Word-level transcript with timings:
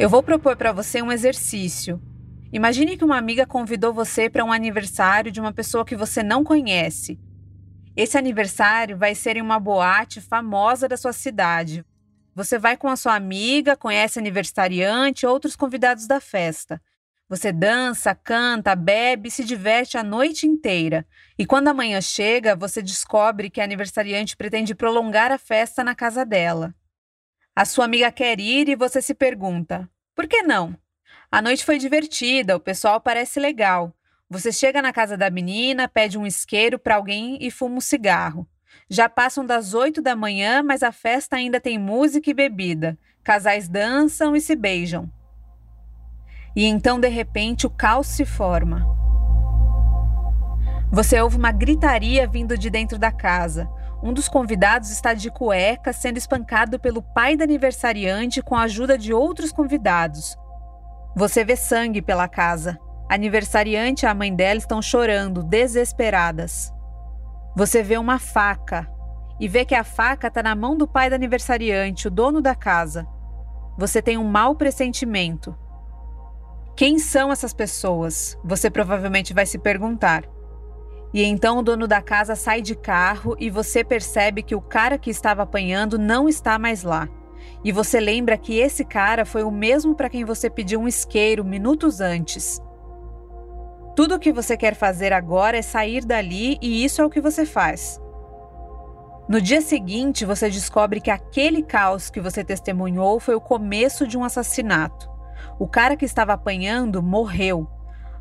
Eu 0.00 0.08
vou 0.08 0.22
propor 0.22 0.56
para 0.56 0.72
você 0.72 1.02
um 1.02 1.12
exercício. 1.12 2.00
Imagine 2.50 2.96
que 2.96 3.04
uma 3.04 3.18
amiga 3.18 3.46
convidou 3.46 3.92
você 3.92 4.30
para 4.30 4.42
um 4.42 4.50
aniversário 4.50 5.30
de 5.30 5.38
uma 5.38 5.52
pessoa 5.52 5.84
que 5.84 5.94
você 5.94 6.22
não 6.22 6.42
conhece. 6.42 7.20
Esse 7.94 8.16
aniversário 8.16 8.96
vai 8.96 9.14
ser 9.14 9.36
em 9.36 9.42
uma 9.42 9.60
boate 9.60 10.18
famosa 10.18 10.88
da 10.88 10.96
sua 10.96 11.12
cidade. 11.12 11.84
Você 12.34 12.58
vai 12.58 12.76
com 12.76 12.88
a 12.88 12.96
sua 12.96 13.14
amiga, 13.14 13.76
conhece 13.76 14.18
aniversariante 14.18 15.24
e 15.24 15.28
outros 15.28 15.56
convidados 15.56 16.06
da 16.06 16.20
festa. 16.20 16.80
Você 17.28 17.52
dança, 17.52 18.14
canta, 18.14 18.74
bebe 18.74 19.28
e 19.28 19.30
se 19.30 19.44
diverte 19.44 19.96
a 19.96 20.02
noite 20.02 20.46
inteira. 20.46 21.06
E 21.38 21.46
quando 21.46 21.68
a 21.68 21.74
manhã 21.74 22.00
chega, 22.00 22.56
você 22.56 22.82
descobre 22.82 23.48
que 23.48 23.60
a 23.60 23.64
aniversariante 23.64 24.36
pretende 24.36 24.74
prolongar 24.74 25.30
a 25.30 25.38
festa 25.38 25.84
na 25.84 25.94
casa 25.94 26.24
dela. 26.24 26.74
A 27.54 27.64
sua 27.64 27.84
amiga 27.84 28.10
quer 28.10 28.40
ir 28.40 28.68
e 28.68 28.74
você 28.74 29.00
se 29.00 29.14
pergunta: 29.14 29.88
por 30.14 30.26
que 30.26 30.42
não? 30.42 30.76
A 31.30 31.40
noite 31.40 31.64
foi 31.64 31.78
divertida, 31.78 32.56
o 32.56 32.60
pessoal 32.60 33.00
parece 33.00 33.38
legal. 33.38 33.94
Você 34.28 34.52
chega 34.52 34.82
na 34.82 34.92
casa 34.92 35.16
da 35.16 35.30
menina, 35.30 35.88
pede 35.88 36.18
um 36.18 36.26
isqueiro 36.26 36.78
para 36.78 36.96
alguém 36.96 37.38
e 37.40 37.50
fuma 37.50 37.76
um 37.76 37.80
cigarro. 37.80 38.48
Já 38.88 39.08
passam 39.08 39.44
das 39.44 39.74
oito 39.74 40.02
da 40.02 40.16
manhã, 40.16 40.62
mas 40.62 40.82
a 40.82 40.92
festa 40.92 41.36
ainda 41.36 41.60
tem 41.60 41.78
música 41.78 42.30
e 42.30 42.34
bebida. 42.34 42.98
Casais 43.22 43.68
dançam 43.68 44.34
e 44.34 44.40
se 44.40 44.56
beijam. 44.56 45.10
E 46.56 46.64
então, 46.64 46.98
de 46.98 47.08
repente, 47.08 47.66
o 47.66 47.70
caos 47.70 48.06
se 48.06 48.24
forma. 48.24 48.84
Você 50.90 51.20
ouve 51.20 51.36
uma 51.36 51.52
gritaria 51.52 52.26
vindo 52.26 52.58
de 52.58 52.68
dentro 52.68 52.98
da 52.98 53.12
casa. 53.12 53.70
Um 54.02 54.12
dos 54.12 54.28
convidados 54.28 54.90
está 54.90 55.14
de 55.14 55.30
cueca, 55.30 55.92
sendo 55.92 56.16
espancado 56.16 56.80
pelo 56.80 57.02
pai 57.02 57.36
da 57.36 57.44
aniversariante 57.44 58.42
com 58.42 58.56
a 58.56 58.62
ajuda 58.62 58.98
de 58.98 59.12
outros 59.12 59.52
convidados. 59.52 60.36
Você 61.14 61.44
vê 61.44 61.54
sangue 61.54 62.02
pela 62.02 62.26
casa. 62.26 62.78
Aniversariante 63.08 64.04
e 64.04 64.08
a 64.08 64.14
mãe 64.14 64.34
dela 64.34 64.58
estão 64.58 64.80
chorando, 64.80 65.42
desesperadas. 65.42 66.72
Você 67.54 67.82
vê 67.82 67.98
uma 67.98 68.18
faca 68.18 68.88
e 69.40 69.48
vê 69.48 69.64
que 69.64 69.74
a 69.74 69.82
faca 69.82 70.28
está 70.28 70.42
na 70.42 70.54
mão 70.54 70.76
do 70.76 70.86
pai 70.86 71.10
da 71.10 71.16
aniversariante, 71.16 72.06
o 72.06 72.10
dono 72.10 72.40
da 72.40 72.54
casa. 72.54 73.06
Você 73.76 74.00
tem 74.00 74.18
um 74.18 74.24
mau 74.24 74.54
pressentimento. 74.54 75.56
Quem 76.76 76.98
são 76.98 77.32
essas 77.32 77.52
pessoas? 77.52 78.38
Você 78.44 78.70
provavelmente 78.70 79.34
vai 79.34 79.46
se 79.46 79.58
perguntar. 79.58 80.24
E 81.12 81.24
então 81.24 81.58
o 81.58 81.62
dono 81.62 81.88
da 81.88 82.00
casa 82.00 82.36
sai 82.36 82.62
de 82.62 82.76
carro 82.76 83.36
e 83.38 83.50
você 83.50 83.82
percebe 83.82 84.42
que 84.42 84.54
o 84.54 84.60
cara 84.60 84.96
que 84.96 85.10
estava 85.10 85.42
apanhando 85.42 85.98
não 85.98 86.28
está 86.28 86.58
mais 86.58 86.84
lá. 86.84 87.08
E 87.64 87.72
você 87.72 87.98
lembra 87.98 88.38
que 88.38 88.58
esse 88.58 88.84
cara 88.84 89.24
foi 89.24 89.42
o 89.42 89.50
mesmo 89.50 89.94
para 89.94 90.08
quem 90.08 90.24
você 90.24 90.48
pediu 90.48 90.80
um 90.80 90.88
isqueiro 90.88 91.44
minutos 91.44 92.00
antes. 92.00 92.62
Tudo 93.94 94.14
o 94.14 94.18
que 94.18 94.32
você 94.32 94.56
quer 94.56 94.74
fazer 94.74 95.12
agora 95.12 95.58
é 95.58 95.62
sair 95.62 96.04
dali 96.04 96.58
e 96.60 96.84
isso 96.84 97.02
é 97.02 97.04
o 97.04 97.10
que 97.10 97.20
você 97.20 97.44
faz. 97.44 98.00
No 99.28 99.40
dia 99.40 99.60
seguinte, 99.60 100.24
você 100.24 100.50
descobre 100.50 101.00
que 101.00 101.10
aquele 101.10 101.62
caos 101.62 102.10
que 102.10 102.20
você 102.20 102.42
testemunhou 102.42 103.20
foi 103.20 103.34
o 103.34 103.40
começo 103.40 104.06
de 104.06 104.18
um 104.18 104.24
assassinato. 104.24 105.08
O 105.58 105.68
cara 105.68 105.96
que 105.96 106.04
estava 106.04 106.32
apanhando 106.32 107.02
morreu 107.02 107.68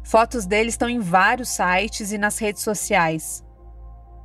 Fotos 0.03 0.45
dele 0.45 0.69
estão 0.69 0.89
em 0.89 0.99
vários 0.99 1.49
sites 1.49 2.11
e 2.11 2.17
nas 2.17 2.39
redes 2.39 2.63
sociais. 2.63 3.43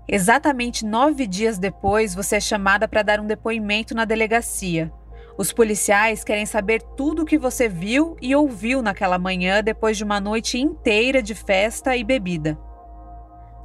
Exatamente 0.06 0.84
nove 0.84 1.26
dias 1.26 1.58
depois, 1.58 2.14
você 2.14 2.36
é 2.36 2.40
chamada 2.40 2.86
para 2.86 3.02
dar 3.02 3.20
um 3.20 3.26
depoimento 3.26 3.94
na 3.94 4.04
delegacia. 4.04 4.92
Os 5.36 5.52
policiais 5.52 6.22
querem 6.22 6.46
saber 6.46 6.80
tudo 6.96 7.22
o 7.22 7.24
que 7.24 7.36
você 7.36 7.68
viu 7.68 8.16
e 8.22 8.36
ouviu 8.36 8.80
naquela 8.82 9.18
manhã 9.18 9.62
depois 9.62 9.96
de 9.96 10.04
uma 10.04 10.20
noite 10.20 10.58
inteira 10.58 11.20
de 11.20 11.34
festa 11.34 11.96
e 11.96 12.04
bebida. 12.04 12.56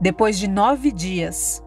Depois 0.02 0.40
de 0.40 0.48
nove 0.48 0.92
dias, 0.92 1.64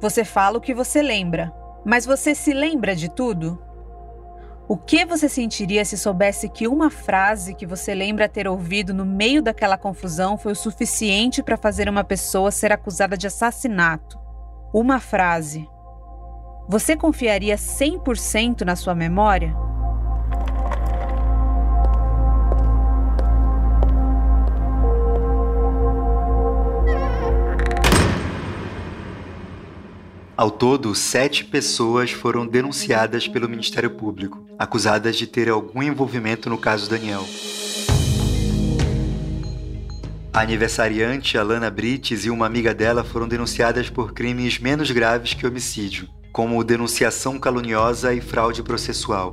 você 0.00 0.24
fala 0.24 0.58
o 0.58 0.60
que 0.60 0.74
você 0.74 1.00
lembra. 1.00 1.52
Mas 1.84 2.04
você 2.04 2.34
se 2.34 2.52
lembra 2.52 2.94
de 2.94 3.08
tudo? 3.08 3.62
O 4.68 4.76
que 4.76 5.06
você 5.06 5.28
sentiria 5.28 5.84
se 5.84 5.96
soubesse 5.96 6.48
que 6.48 6.66
uma 6.66 6.90
frase 6.90 7.54
que 7.54 7.64
você 7.64 7.94
lembra 7.94 8.28
ter 8.28 8.48
ouvido 8.48 8.92
no 8.92 9.06
meio 9.06 9.40
daquela 9.40 9.78
confusão 9.78 10.36
foi 10.36 10.52
o 10.52 10.56
suficiente 10.56 11.42
para 11.42 11.56
fazer 11.56 11.88
uma 11.88 12.02
pessoa 12.02 12.50
ser 12.50 12.72
acusada 12.72 13.16
de 13.16 13.28
assassinato? 13.28 14.18
Uma 14.74 14.98
frase. 14.98 15.68
Você 16.68 16.96
confiaria 16.96 17.54
100% 17.54 18.62
na 18.62 18.74
sua 18.74 18.92
memória? 18.92 19.54
Ao 30.36 30.50
todo, 30.50 30.92
sete 30.92 31.44
pessoas 31.44 32.10
foram 32.10 32.44
denunciadas 32.44 33.28
pelo 33.28 33.48
Ministério 33.48 33.90
Público, 33.90 34.44
acusadas 34.58 35.16
de 35.16 35.28
ter 35.28 35.48
algum 35.48 35.80
envolvimento 35.82 36.50
no 36.50 36.58
caso 36.58 36.90
Daniel. 36.90 37.24
A 40.32 40.40
aniversariante 40.40 41.38
Alana 41.38 41.70
Brites 41.70 42.26
e 42.26 42.30
uma 42.30 42.44
amiga 42.44 42.74
dela 42.74 43.04
foram 43.04 43.28
denunciadas 43.28 43.88
por 43.88 44.12
crimes 44.12 44.58
menos 44.58 44.90
graves 44.90 45.32
que 45.32 45.46
homicídio, 45.46 46.06
como 46.36 46.62
denunciação 46.62 47.38
caluniosa 47.38 48.12
e 48.12 48.20
fraude 48.20 48.62
processual. 48.62 49.32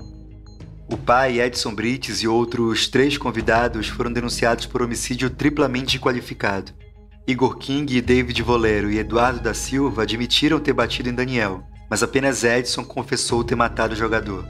O 0.90 0.96
pai, 0.96 1.42
Edson 1.42 1.76
Brites, 1.76 2.20
e 2.24 2.30
outros 2.30 2.88
três 2.88 3.18
convidados 3.18 3.90
foram 3.90 4.10
denunciados 4.10 4.66
por 4.66 4.82
homicídio 4.82 5.30
triplamente 5.30 6.00
qualificado. 6.00 6.72
Igor 7.28 7.58
King, 7.58 8.00
David 8.00 8.42
Volero 8.42 8.90
e 8.90 9.00
Eduardo 9.00 9.42
da 9.42 9.54
Silva 9.54 10.04
admitiram 10.04 10.62
ter 10.62 10.72
batido 10.72 11.10
em 11.10 11.14
Daniel, 11.14 11.66
mas 11.90 12.02
apenas 12.02 12.46
Edson 12.46 12.86
confessou 12.86 13.44
ter 13.44 13.56
matado 13.56 13.94
o 13.94 13.98
jogador. 13.98 14.46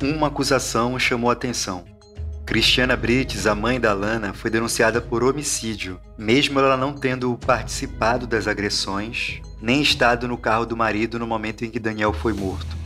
Uma 0.00 0.28
acusação 0.28 0.96
chamou 0.96 1.28
atenção. 1.28 1.84
Cristiana 2.46 2.94
Brites, 2.94 3.48
a 3.48 3.54
mãe 3.56 3.80
da 3.80 3.92
Lana, 3.92 4.32
foi 4.32 4.48
denunciada 4.48 5.00
por 5.00 5.24
homicídio, 5.24 5.98
mesmo 6.16 6.60
ela 6.60 6.76
não 6.76 6.92
tendo 6.92 7.36
participado 7.38 8.28
das 8.28 8.46
agressões, 8.46 9.40
nem 9.60 9.80
estado 9.80 10.28
no 10.28 10.36
carro 10.36 10.66
do 10.66 10.76
marido 10.76 11.18
no 11.18 11.26
momento 11.26 11.64
em 11.64 11.70
que 11.70 11.78
Daniel 11.78 12.12
foi 12.12 12.32
morto. 12.32 12.76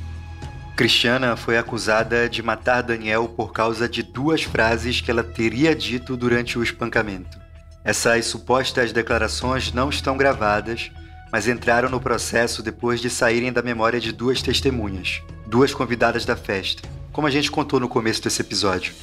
Cristiana 0.76 1.36
foi 1.36 1.58
acusada 1.58 2.28
de 2.28 2.42
matar 2.42 2.82
Daniel 2.82 3.28
por 3.28 3.52
causa 3.52 3.88
de 3.88 4.02
duas 4.02 4.42
frases 4.42 5.00
que 5.00 5.10
ela 5.10 5.22
teria 5.22 5.74
dito 5.74 6.16
durante 6.16 6.58
o 6.58 6.62
espancamento. 6.62 7.38
Essas 7.84 8.26
supostas 8.26 8.92
declarações 8.92 9.72
não 9.72 9.90
estão 9.90 10.16
gravadas, 10.16 10.90
mas 11.32 11.46
entraram 11.46 11.88
no 11.88 12.00
processo 12.00 12.62
depois 12.62 13.00
de 13.00 13.10
saírem 13.10 13.52
da 13.52 13.62
memória 13.62 14.00
de 14.00 14.12
duas 14.12 14.40
testemunhas, 14.42 15.22
duas 15.46 15.74
convidadas 15.74 16.24
da 16.24 16.34
festa, 16.34 16.88
como 17.12 17.26
a 17.26 17.30
gente 17.30 17.50
contou 17.50 17.78
no 17.78 17.88
começo 17.88 18.22
desse 18.22 18.40
episódio. 18.40 18.94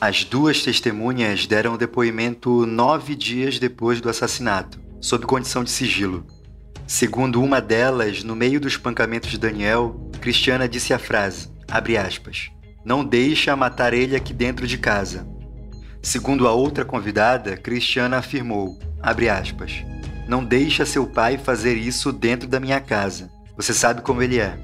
As 0.00 0.22
duas 0.22 0.62
testemunhas 0.62 1.46
deram 1.46 1.78
depoimento 1.78 2.66
nove 2.66 3.14
dias 3.14 3.58
depois 3.58 4.00
do 4.00 4.10
assassinato, 4.10 4.78
sob 5.00 5.24
condição 5.24 5.64
de 5.64 5.70
sigilo. 5.70 6.26
Segundo 6.86 7.42
uma 7.42 7.60
delas, 7.60 8.22
no 8.22 8.36
meio 8.36 8.60
dos 8.60 8.72
espancamentos 8.72 9.30
de 9.30 9.38
Daniel, 9.38 10.10
Cristiana 10.20 10.68
disse 10.68 10.92
a 10.92 10.98
frase, 10.98 11.48
abre 11.70 11.96
aspas, 11.96 12.50
não 12.84 13.04
deixa 13.04 13.56
matar 13.56 13.94
ele 13.94 14.14
aqui 14.14 14.32
dentro 14.32 14.66
de 14.66 14.78
casa, 14.78 15.26
Segundo 16.04 16.46
a 16.46 16.52
outra 16.52 16.84
convidada, 16.84 17.56
Cristiana 17.56 18.18
afirmou, 18.18 18.78
aspas, 19.02 19.82
não 20.28 20.44
deixa 20.44 20.84
seu 20.84 21.06
pai 21.06 21.38
fazer 21.38 21.78
isso 21.78 22.12
dentro 22.12 22.46
da 22.46 22.60
minha 22.60 22.78
casa. 22.78 23.30
Você 23.56 23.72
sabe 23.72 24.02
como 24.02 24.22
ele 24.22 24.38
é. 24.38 24.54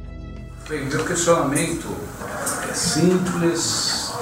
Bem, 0.69 0.85
meu 0.85 1.03
questionamento 1.03 1.89
é 2.71 2.75
simples, 2.75 4.13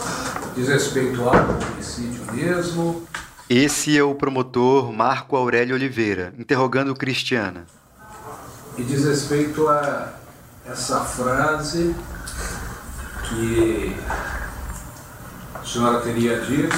diz 0.55 0.69
respeito 0.69 1.21
ao 1.29 1.35
homicídio 1.73 2.23
mesmo. 2.33 3.03
Esse 3.51 3.99
é 3.99 4.03
o 4.03 4.15
promotor 4.15 4.93
Marco 4.93 5.35
Aurélio 5.35 5.75
Oliveira, 5.75 6.33
interrogando 6.39 6.95
Cristiana. 6.95 7.67
E 8.79 8.85
diz 8.85 9.05
respeito 9.05 9.69
a 9.69 10.13
essa 10.65 11.01
frase 11.01 11.97
que 13.29 13.97
a 15.53 15.67
senhora 15.67 16.01
teria 16.01 16.41
dito, 16.41 16.77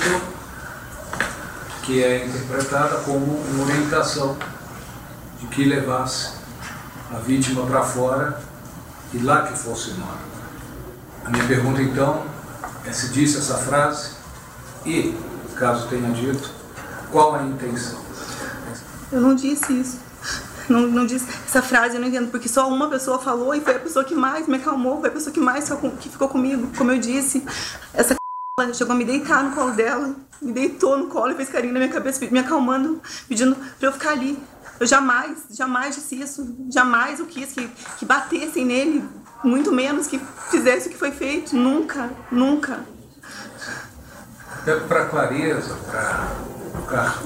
que 1.83 2.03
é 2.03 2.25
interpretada 2.27 3.01
como 3.01 3.27
uma 3.27 3.65
orientação 3.65 4.35
de 5.41 5.47
que 5.49 5.65
levasse 5.65 6.33
a 7.13 7.19
vítima 7.19 7.67
para 7.67 7.83
fora 7.83 8.41
e 9.13 9.19
lá 9.19 9.43
que 9.43 9.59
fosse 9.59 9.91
morta. 9.93 10.31
A 11.27 11.29
minha 11.29 11.47
pergunta 11.47 11.83
então 11.83 12.25
se 12.91 13.09
disse 13.11 13.37
essa 13.37 13.59
frase 13.59 14.13
e, 14.87 15.15
caso 15.55 15.87
tenha 15.89 16.11
dito, 16.13 16.51
qual 17.13 17.35
a 17.35 17.43
intenção? 17.43 18.01
Eu 19.13 19.21
não 19.21 19.35
disse 19.35 19.79
isso. 19.79 20.10
Não, 20.71 20.83
não 20.83 21.05
disse 21.05 21.27
essa 21.47 21.61
frase, 21.61 21.97
eu 21.97 22.01
não 22.01 22.09
entendo, 22.09 22.31
porque 22.31 22.49
só 22.49 22.69
uma 22.69 22.89
pessoa 22.89 23.19
falou 23.19 23.53
e 23.55 23.61
foi 23.61 23.75
a 23.75 23.81
pessoa 23.81 24.05
que 24.05 24.15
mais 24.15 24.47
me 24.47 24.57
acalmou, 24.57 25.01
foi 25.01 25.09
a 25.09 25.13
pessoa 25.13 25.33
que 25.33 25.41
mais 25.41 25.69
que 26.01 26.09
ficou 26.09 26.29
comigo. 26.29 26.71
Como 26.79 26.93
eu 26.93 26.99
disse, 26.99 27.45
essa 27.93 28.15
ela 28.61 28.75
chegou 28.75 28.95
a 28.95 28.97
me 28.97 29.05
deitar 29.05 29.43
no 29.43 29.55
colo 29.55 29.73
dela, 29.73 30.15
me 30.41 30.53
deitou 30.53 30.97
no 30.97 31.09
colo 31.09 31.33
e 31.33 31.35
fez 31.35 31.49
carinho 31.49 31.73
na 31.73 31.81
minha 31.81 31.93
cabeça, 31.93 32.25
me 32.31 32.39
acalmando, 32.39 33.01
pedindo 33.29 33.57
pra 33.79 33.89
eu 33.89 33.93
ficar 33.93 34.11
ali. 34.11 34.39
Eu 34.79 34.87
jamais, 34.87 35.45
jamais 35.51 35.95
disse 35.95 36.21
isso, 36.21 36.57
jamais 36.71 37.21
eu 37.21 37.27
quis 37.27 37.53
que, 37.53 37.67
que 37.99 38.05
batessem 38.05 38.65
nele, 38.65 39.05
muito 39.43 39.73
menos 39.73 40.07
que 40.07 40.21
fizesse 40.51 40.89
o 40.89 40.91
que 40.91 40.97
foi 40.97 41.11
feito, 41.11 41.57
nunca, 41.57 42.11
nunca. 42.31 42.85
Para 44.89 45.07
clareza, 45.07 45.75
para 45.91 46.29
ficar 46.81 47.23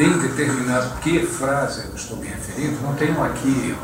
bem 0.00 0.16
determinado 0.16 0.98
que 1.00 1.26
frase 1.26 1.86
eu 1.86 1.94
estou 1.94 2.16
me 2.16 2.26
referindo, 2.26 2.80
não 2.80 2.94
tenho 2.94 3.22
aqui 3.22 3.76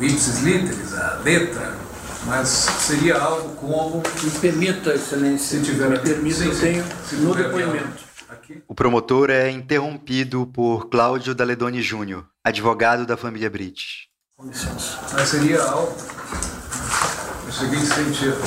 ipsis 0.00 0.40
literis, 0.40 0.94
a 0.94 1.16
letra, 1.22 1.76
mas 2.24 2.48
seria 2.48 3.18
algo 3.18 3.54
como. 3.56 4.02
Me 4.22 4.30
permita, 4.40 4.94
excelência, 4.94 5.58
se 5.58 5.62
tiver, 5.62 5.90
me 5.90 5.98
permita, 5.98 6.36
sim, 6.36 6.46
eu 6.46 6.58
tenho 6.58 6.84
no 7.18 7.34
depoimento. 7.34 8.02
Aqui. 8.30 8.62
O 8.66 8.74
promotor 8.74 9.28
é 9.28 9.50
interrompido 9.50 10.46
por 10.46 10.88
Cláudio 10.88 11.34
Daledoni 11.34 11.82
Júnior, 11.82 12.24
advogado 12.42 13.04
da 13.04 13.18
família 13.18 13.50
Brites. 13.50 14.06
Com 14.34 14.46
licença. 14.46 15.00
Mas 15.12 15.28
seria 15.28 15.62
algo 15.62 15.94
no 17.44 17.52
seguinte 17.52 17.86
sentido: 17.88 18.40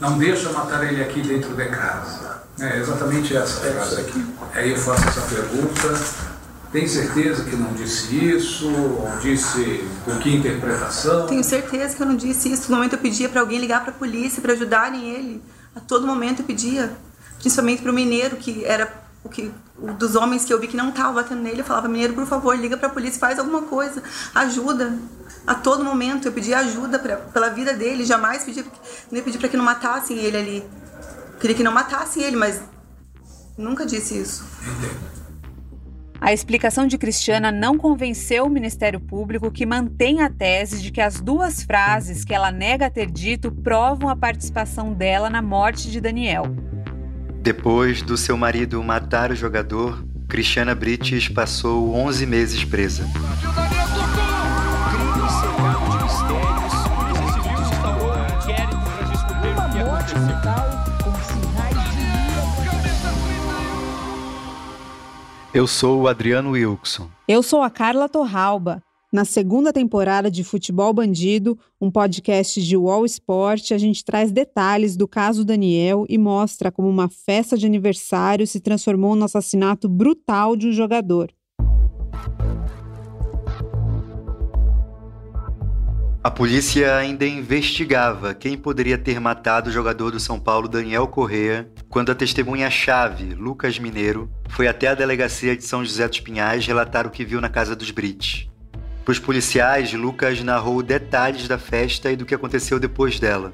não 0.00 0.16
deixa 0.18 0.52
matar 0.52 0.84
ele 0.84 1.02
aqui 1.02 1.20
dentro 1.20 1.52
de 1.52 1.66
casa. 1.66 2.35
É 2.58 2.78
exatamente 2.78 3.36
essa 3.36 3.60
frase 3.60 4.00
aqui. 4.00 4.24
Aí 4.54 4.70
eu 4.70 4.78
faço 4.78 5.06
essa 5.08 5.20
pergunta 5.22 6.36
tem 6.76 6.86
certeza 6.86 7.44
que 7.44 7.56
não 7.56 7.72
disse 7.72 8.14
isso? 8.14 8.68
Ou 8.68 9.18
disse 9.22 9.82
com 10.04 10.18
que 10.18 10.34
interpretação? 10.34 11.26
Tenho 11.26 11.42
certeza 11.42 11.96
que 11.96 12.02
eu 12.02 12.06
não 12.06 12.16
disse 12.16 12.52
isso. 12.52 12.70
No 12.70 12.76
momento 12.76 12.94
eu 12.94 12.98
pedia 12.98 13.28
para 13.30 13.40
alguém 13.40 13.58
ligar 13.58 13.80
para 13.80 13.92
a 13.92 13.94
polícia 13.94 14.42
para 14.42 14.52
ajudarem 14.52 15.08
ele. 15.10 15.42
A 15.74 15.80
todo 15.80 16.06
momento 16.06 16.40
eu 16.40 16.44
pedia, 16.44 16.92
principalmente 17.38 17.80
para 17.80 17.90
o 17.90 17.94
mineiro, 17.94 18.36
que 18.36 18.62
era 18.64 18.92
o 19.24 19.28
que 19.30 19.50
o 19.78 19.92
dos 19.92 20.16
homens 20.16 20.44
que 20.44 20.52
eu 20.52 20.60
vi 20.60 20.68
que 20.68 20.76
não 20.76 20.90
estava 20.90 21.12
batendo 21.12 21.40
nele. 21.40 21.60
Eu 21.60 21.64
falava, 21.64 21.88
mineiro, 21.88 22.12
por 22.12 22.26
favor, 22.26 22.54
liga 22.54 22.76
para 22.76 22.88
a 22.88 22.90
polícia, 22.90 23.18
faz 23.18 23.38
alguma 23.38 23.62
coisa, 23.62 24.02
ajuda. 24.34 24.98
A 25.46 25.54
todo 25.54 25.84
momento 25.84 26.26
eu 26.28 26.32
pedia 26.32 26.58
ajuda 26.58 26.98
pra, 26.98 27.16
pela 27.16 27.48
vida 27.48 27.72
dele. 27.72 28.04
Jamais 28.04 28.44
pedi, 28.44 28.64
nem 29.10 29.22
pedi 29.22 29.38
para 29.38 29.48
que 29.48 29.56
não 29.56 29.64
matassem 29.64 30.18
ele 30.18 30.36
ali. 30.36 30.64
Queria 31.40 31.56
que 31.56 31.62
não 31.62 31.72
matassem 31.72 32.22
ele, 32.22 32.36
mas 32.36 32.62
nunca 33.56 33.86
disse 33.86 34.18
isso. 34.18 34.44
A 36.20 36.32
explicação 36.32 36.86
de 36.86 36.96
Cristiana 36.96 37.52
não 37.52 37.76
convenceu 37.76 38.46
o 38.46 38.50
Ministério 38.50 38.98
Público, 38.98 39.50
que 39.50 39.66
mantém 39.66 40.22
a 40.22 40.30
tese 40.30 40.82
de 40.82 40.90
que 40.90 41.00
as 41.00 41.20
duas 41.20 41.62
frases 41.62 42.24
que 42.24 42.34
ela 42.34 42.50
nega 42.50 42.90
ter 42.90 43.10
dito 43.10 43.52
provam 43.52 44.08
a 44.08 44.16
participação 44.16 44.92
dela 44.92 45.28
na 45.28 45.42
morte 45.42 45.90
de 45.90 46.00
Daniel. 46.00 46.44
Depois 47.42 48.02
do 48.02 48.16
seu 48.16 48.36
marido 48.36 48.82
matar 48.82 49.30
o 49.30 49.36
jogador, 49.36 50.04
Cristiana 50.28 50.74
Brites 50.74 51.28
passou 51.28 51.94
11 51.94 52.26
meses 52.26 52.64
presa. 52.64 53.06
Eu 65.56 65.66
sou 65.66 66.02
o 66.02 66.06
Adriano 66.06 66.50
Wilson. 66.50 67.08
Eu 67.26 67.42
sou 67.42 67.62
a 67.62 67.70
Carla 67.70 68.10
Torralba. 68.10 68.82
Na 69.10 69.24
segunda 69.24 69.72
temporada 69.72 70.30
de 70.30 70.44
Futebol 70.44 70.92
Bandido, 70.92 71.58
um 71.80 71.90
podcast 71.90 72.62
de 72.62 72.76
Wall 72.76 73.06
Sport, 73.06 73.72
a 73.72 73.78
gente 73.78 74.04
traz 74.04 74.30
detalhes 74.30 74.98
do 74.98 75.08
caso 75.08 75.46
Daniel 75.46 76.04
e 76.10 76.18
mostra 76.18 76.70
como 76.70 76.90
uma 76.90 77.08
festa 77.08 77.56
de 77.56 77.64
aniversário 77.64 78.46
se 78.46 78.60
transformou 78.60 79.16
no 79.16 79.24
assassinato 79.24 79.88
brutal 79.88 80.56
de 80.56 80.68
um 80.68 80.72
jogador. 80.72 81.32
A 86.26 86.30
polícia 86.30 86.96
ainda 86.96 87.24
investigava 87.24 88.34
quem 88.34 88.58
poderia 88.58 88.98
ter 88.98 89.20
matado 89.20 89.70
o 89.70 89.72
jogador 89.72 90.10
do 90.10 90.18
São 90.18 90.40
Paulo 90.40 90.66
Daniel 90.66 91.06
Correa 91.06 91.70
quando 91.88 92.10
a 92.10 92.16
testemunha-chave, 92.16 93.32
Lucas 93.34 93.78
Mineiro, 93.78 94.28
foi 94.48 94.66
até 94.66 94.88
a 94.88 94.94
delegacia 94.96 95.56
de 95.56 95.62
São 95.62 95.84
José 95.84 96.08
dos 96.08 96.18
Pinhais 96.18 96.66
relatar 96.66 97.06
o 97.06 97.10
que 97.10 97.24
viu 97.24 97.40
na 97.40 97.48
casa 97.48 97.76
dos 97.76 97.92
Brites. 97.92 98.50
Para 99.04 99.12
os 99.12 99.20
policiais, 99.20 99.92
Lucas 99.92 100.42
narrou 100.42 100.82
detalhes 100.82 101.46
da 101.46 101.58
festa 101.58 102.10
e 102.10 102.16
do 102.16 102.26
que 102.26 102.34
aconteceu 102.34 102.80
depois 102.80 103.20
dela, 103.20 103.52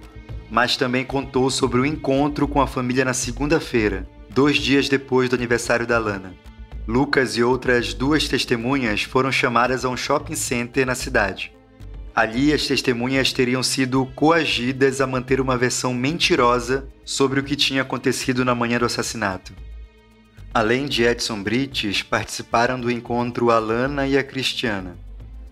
mas 0.51 0.75
também 0.75 1.05
contou 1.05 1.51
sobre 1.51 1.79
o 1.79 1.85
encontro 1.85 2.49
com 2.49 2.63
a 2.63 2.67
família 2.67 3.05
na 3.05 3.13
segunda-feira, 3.13 4.09
dois 4.31 4.57
dias 4.57 4.89
depois 4.89 5.29
do 5.29 5.37
aniversário 5.37 5.87
da 5.87 5.99
Lana. 5.99 6.33
Lucas 6.89 7.37
e 7.37 7.43
outras 7.43 7.93
duas 7.93 8.27
testemunhas 8.27 9.03
foram 9.03 9.31
chamadas 9.31 9.85
a 9.85 9.91
um 9.91 9.97
shopping 9.97 10.37
center 10.37 10.87
na 10.87 10.95
cidade. 10.95 11.53
Ali, 12.15 12.53
as 12.53 12.67
testemunhas 12.67 13.33
teriam 13.33 13.63
sido 13.63 14.05
coagidas 14.15 15.01
a 15.01 15.07
manter 15.07 15.41
uma 15.41 15.57
versão 15.57 15.95
mentirosa 15.95 16.87
sobre 17.07 17.41
o 17.41 17.43
que 17.43 17.57
tinha 17.57 17.81
acontecido 17.81 18.45
na 18.45 18.55
manhã 18.55 18.79
do 18.79 18.85
assassinato. 18.85 19.55
Além 20.53 20.85
de 20.85 21.05
Edson 21.05 21.43
Brites, 21.43 22.03
participaram 22.03 22.79
do 22.79 22.91
encontro 22.91 23.51
a 23.51 23.59
Lana 23.59 24.07
e 24.07 24.19
a 24.19 24.23
Cristiana. 24.23 24.95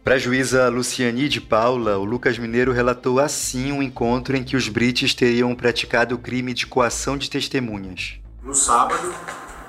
Para 0.05 0.17
a 0.17 0.19
juíza 0.19 0.69
Luciani 0.69 1.31
de 1.31 1.41
Paula, 1.41 1.97
o 1.97 2.05
Lucas 2.05 2.39
Mineiro 2.39 2.73
relatou 2.73 3.19
assim 3.19 3.73
um 3.73 3.83
encontro 3.83 4.37
em 4.37 4.45
que 4.45 4.57
os 4.57 4.69
Brites 4.69 5.15
teriam 5.15 5.55
praticado 5.55 6.15
o 6.15 6.19
crime 6.19 6.53
de 6.53 6.67
coação 6.67 7.17
de 7.17 7.31
testemunhas. 7.31 8.21
No 8.43 8.55
sábado, 8.55 9.15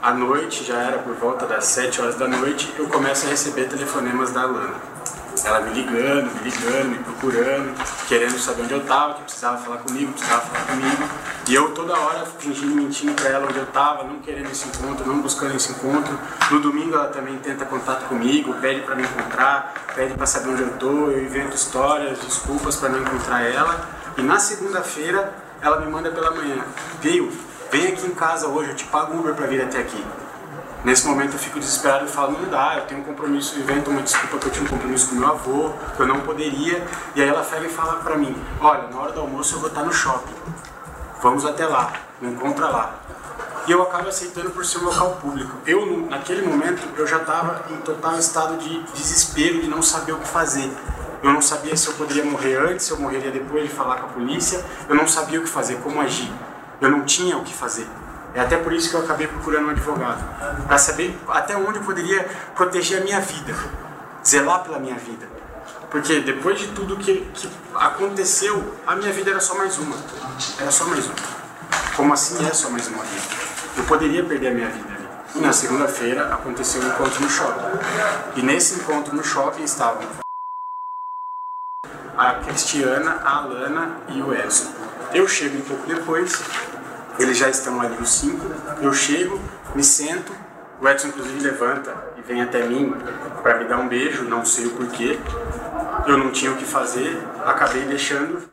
à 0.02 0.14
noite, 0.14 0.66
já 0.66 0.82
era 0.82 1.00
por 1.00 1.16
volta 1.16 1.46
das 1.46 1.66
7 1.66 2.02
horas 2.02 2.16
da 2.16 2.28
noite, 2.28 2.74
eu 2.78 2.90
começo 2.90 3.26
a 3.28 3.30
receber 3.30 3.70
telefonemas 3.70 4.32
da 4.32 4.46
Lana 4.46 4.91
ela 5.44 5.62
me 5.62 5.74
ligando, 5.74 6.32
me 6.34 6.50
ligando, 6.50 6.90
me 6.90 7.00
procurando, 7.00 7.74
querendo 8.08 8.38
saber 8.38 8.64
onde 8.64 8.74
eu 8.74 8.86
tava, 8.86 9.16
que 9.16 9.24
precisava 9.24 9.58
falar 9.58 9.78
comigo, 9.78 10.12
precisava 10.12 10.42
falar 10.42 10.66
comigo. 10.66 11.10
E 11.48 11.56
eu 11.56 11.72
toda 11.72 11.98
hora 11.98 12.26
fingindo, 12.40 12.76
mentindo 12.76 13.14
pra 13.14 13.30
ela 13.30 13.48
onde 13.48 13.58
eu 13.58 13.66
tava, 13.68 14.04
não 14.04 14.20
querendo 14.20 14.52
esse 14.52 14.68
encontro, 14.68 15.06
não 15.08 15.22
buscando 15.22 15.56
esse 15.56 15.72
encontro. 15.72 16.18
No 16.52 16.60
domingo 16.60 16.96
ela 16.96 17.08
também 17.08 17.38
tenta 17.38 17.66
contato 17.66 18.08
comigo, 18.08 18.54
pede 18.56 18.82
para 18.82 18.96
me 18.96 19.04
encontrar, 19.04 19.74
pede 19.96 20.14
para 20.14 20.26
saber 20.26 20.50
onde 20.50 20.62
eu 20.62 20.72
tô, 20.78 21.10
eu 21.10 21.24
invento 21.24 21.56
histórias, 21.56 22.20
desculpas 22.20 22.76
para 22.76 22.90
não 22.90 23.02
encontrar 23.02 23.42
ela. 23.42 23.90
E 24.18 24.22
na 24.22 24.40
segunda-feira 24.40 25.34
ela 25.62 25.80
me 25.80 25.92
manda 25.92 26.12
pela 26.12 26.32
manhã, 26.32 26.64
veio, 27.02 27.32
vem 27.72 27.88
aqui 27.88 28.06
em 28.06 28.16
casa 28.16 28.48
hoje, 28.48 28.72
eu 28.72 28.76
te 28.76 28.86
pago 28.86 29.18
Uber 29.18 29.34
para 29.34 29.48
vir 29.48 29.62
até 29.62 29.80
aqui. 29.80 30.04
Nesse 30.84 31.06
momento 31.06 31.34
eu 31.34 31.40
fico 31.40 31.60
desesperado 31.60 32.06
e 32.06 32.08
falo, 32.08 32.32
não 32.32 32.50
dá, 32.50 32.78
eu 32.78 32.86
tenho 32.88 33.02
um 33.02 33.04
compromisso, 33.04 33.60
invento 33.60 33.92
uma 33.92 34.02
desculpa 34.02 34.40
que 34.40 34.48
eu 34.48 34.52
tinha 34.52 34.66
um 34.66 34.68
compromisso 34.68 35.10
com 35.10 35.16
meu 35.16 35.28
avô, 35.28 35.72
que 35.96 36.02
eu 36.02 36.08
não 36.08 36.22
poderia. 36.22 36.84
E 37.16 37.22
aí 37.22 37.30
ela 37.30 37.44
pega 37.44 37.68
e 37.68 37.70
fala 37.70 37.98
pra 37.98 38.18
mim, 38.18 38.36
olha, 38.60 38.88
na 38.88 39.00
hora 39.00 39.12
do 39.12 39.20
almoço 39.20 39.56
eu 39.56 39.60
vou 39.60 39.70
estar 39.70 39.84
no 39.84 39.94
shopping. 39.94 40.34
Vamos 41.22 41.46
até 41.46 41.68
lá, 41.68 41.94
me 42.20 42.32
encontra 42.32 42.68
lá. 42.68 42.96
E 43.68 43.72
eu 43.72 43.84
acabo 43.84 44.10
aceitando 44.10 44.50
por 44.50 44.66
ser 44.66 44.80
um 44.80 44.86
local 44.86 45.20
público. 45.22 45.56
Eu, 45.68 46.08
naquele 46.10 46.42
momento, 46.42 46.82
eu 46.98 47.06
já 47.06 47.18
estava 47.18 47.64
em 47.72 47.78
total 47.78 48.18
estado 48.18 48.58
de 48.58 48.82
desespero, 48.96 49.62
de 49.62 49.68
não 49.68 49.84
saber 49.84 50.14
o 50.14 50.18
que 50.18 50.28
fazer. 50.28 50.68
Eu 51.22 51.32
não 51.32 51.44
sabia 51.44 51.78
se 51.78 51.88
eu 51.88 51.94
poderia 51.94 52.26
morrer 52.26 52.58
antes, 52.58 52.88
se 52.88 52.92
eu 52.92 53.00
morreria 53.00 53.30
depois 53.30 53.70
de 53.70 53.70
falar 53.70 53.98
com 53.98 54.08
a 54.08 54.10
polícia. 54.10 54.66
Eu 54.90 54.96
não 54.96 55.08
sabia 55.08 55.40
o 55.40 55.44
que 55.44 55.50
fazer, 55.50 55.76
como 55.76 56.02
agir. 56.02 56.34
Eu 56.82 56.90
não 56.90 57.06
tinha 57.06 57.38
o 57.38 57.44
que 57.44 57.54
fazer. 57.54 57.88
É 58.34 58.40
até 58.40 58.58
por 58.58 58.72
isso 58.72 58.90
que 58.90 58.96
eu 58.96 59.02
acabei 59.02 59.28
procurando 59.28 59.68
um 59.68 59.70
advogado, 59.72 60.24
para 60.66 60.78
saber 60.78 61.18
até 61.28 61.56
onde 61.56 61.80
eu 61.80 61.84
poderia 61.84 62.24
proteger 62.56 63.02
a 63.02 63.04
minha 63.04 63.20
vida, 63.20 63.54
zelar 64.26 64.64
pela 64.64 64.80
minha 64.80 64.96
vida. 64.96 65.28
Porque 65.90 66.22
depois 66.22 66.58
de 66.58 66.68
tudo 66.68 66.96
que, 66.96 67.30
que 67.34 67.50
aconteceu, 67.76 68.76
a 68.88 68.96
minha 68.96 69.12
vida 69.12 69.32
era 69.32 69.42
só 69.42 69.56
mais 69.56 69.78
uma. 69.78 69.98
Era 70.60 70.72
só 70.72 70.86
mais 70.86 71.06
uma. 71.06 71.16
Como 71.98 72.14
assim 72.14 72.48
é 72.48 72.54
só 72.54 72.70
mais 72.70 72.88
uma 72.88 73.04
vida? 73.04 73.26
Eu 73.76 73.84
poderia 73.84 74.24
perder 74.24 74.48
a 74.48 74.54
minha 74.54 74.70
vida 74.70 74.94
ali. 74.94 75.08
E 75.36 75.40
na 75.40 75.52
segunda-feira 75.52 76.34
aconteceu 76.34 76.82
um 76.82 76.88
encontro 76.88 77.22
no 77.22 77.30
shopping. 77.30 77.80
E 78.38 78.42
nesse 78.42 78.76
encontro 78.76 79.14
no 79.14 79.24
shopping 79.24 79.64
estavam 79.64 80.02
a 82.18 82.36
Cristiana, 82.36 83.20
a 83.26 83.38
Alana 83.38 83.98
e 84.08 84.22
o 84.22 84.34
Edson. 84.34 84.72
Eu 85.14 85.28
chego 85.28 85.58
um 85.58 85.62
pouco 85.62 85.88
depois 85.88 86.42
eles 87.22 87.38
já 87.38 87.50
estão 87.50 87.80
ali 87.80 87.96
os 88.02 88.10
cinco. 88.10 88.46
Eu 88.82 88.94
chego, 88.94 89.40
me 89.76 89.84
sento, 89.84 90.34
o 90.82 90.88
Edson 90.88 91.10
inclusive 91.10 91.40
levanta 91.42 91.96
e 92.18 92.22
vem 92.22 92.42
até 92.42 92.66
mim 92.68 92.94
para 93.42 93.60
me 93.60 93.66
dar 93.66 93.78
um 93.78 93.88
beijo, 93.88 94.24
não 94.24 94.44
sei 94.44 94.66
o 94.66 94.72
porquê. 94.72 95.20
Eu 96.08 96.18
não 96.18 96.32
tinha 96.32 96.52
o 96.52 96.58
que 96.58 96.66
fazer, 96.66 97.18
acabei 97.46 97.84
deixando. 97.84 98.50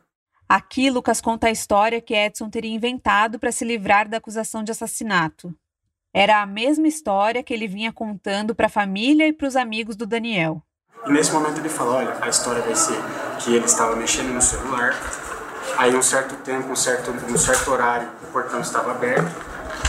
Aqui, 0.49 0.91
Lucas 0.91 1.21
conta 1.21 1.49
a 1.49 1.51
história 1.51 2.01
que 2.01 2.15
Edson 2.15 2.49
teria 2.49 2.75
inventado 2.75 3.39
para 3.39 3.53
se 3.53 3.65
livrar 3.65 4.09
da 4.09 4.17
acusação 4.17 4.63
de 4.63 4.73
assassinato. 4.73 5.55
Era 6.13 6.41
a 6.41 6.47
mesma 6.47 6.89
história 6.89 7.43
que 7.43 7.53
ele 7.53 7.69
vinha 7.69 7.93
contando 7.93 8.55
para 8.55 8.67
a 8.67 8.71
família 8.71 9.29
e 9.29 9.33
para 9.33 9.47
os 9.47 9.57
amigos 9.57 9.95
do 9.95 10.07
Daniel. 10.07 10.63
E 11.07 11.13
nesse 11.13 11.33
momento 11.33 11.59
ele 11.59 11.69
falou: 11.69 11.95
olha, 11.95 12.17
a 12.21 12.29
história 12.29 12.63
vai 12.63 12.75
ser 12.75 12.99
que 13.41 13.55
ele 13.55 13.67
estava 13.67 13.95
mexendo 13.95 14.33
no 14.33 14.43
celular, 14.43 14.95
aí 15.79 15.95
um 15.95 16.03
certo 16.03 16.35
tempo, 16.43 16.73
um 16.73 16.77
certo, 16.77 17.13
um 17.13 17.39
certo 17.39 17.71
horário, 17.71 18.09
o 18.25 18.27
portão 18.27 18.61
estava 18.61 18.91
aberto, 18.91 19.33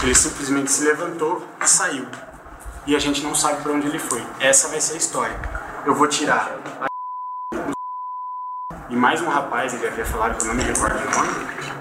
ele 0.04 0.14
simplesmente 0.14 0.72
se 0.72 0.84
levantou 0.84 1.46
e 1.60 1.68
saiu. 1.68 2.08
E 2.86 2.96
a 2.96 3.00
gente 3.00 3.24
não 3.24 3.34
sabe 3.34 3.64
para 3.64 3.72
onde 3.72 3.88
ele 3.88 3.98
foi. 3.98 4.24
Essa 4.40 4.68
vai 4.68 4.80
ser 4.80 4.94
a 4.94 4.98
história. 4.98 5.36
Eu 5.86 5.96
vou 5.96 6.08
tirar 6.08 6.56
a 6.80 6.90
e 8.90 8.96
mais 8.96 9.22
um 9.22 9.30
rapaz, 9.30 9.74
ele 9.74 9.86
havia 9.86 10.06
falado 10.06 10.36
que 10.36 10.44
eu 10.44 10.48
não 10.48 10.56
me 10.56 10.64
recordo 10.64 10.96
o 10.96 11.12
nome. 11.12 11.30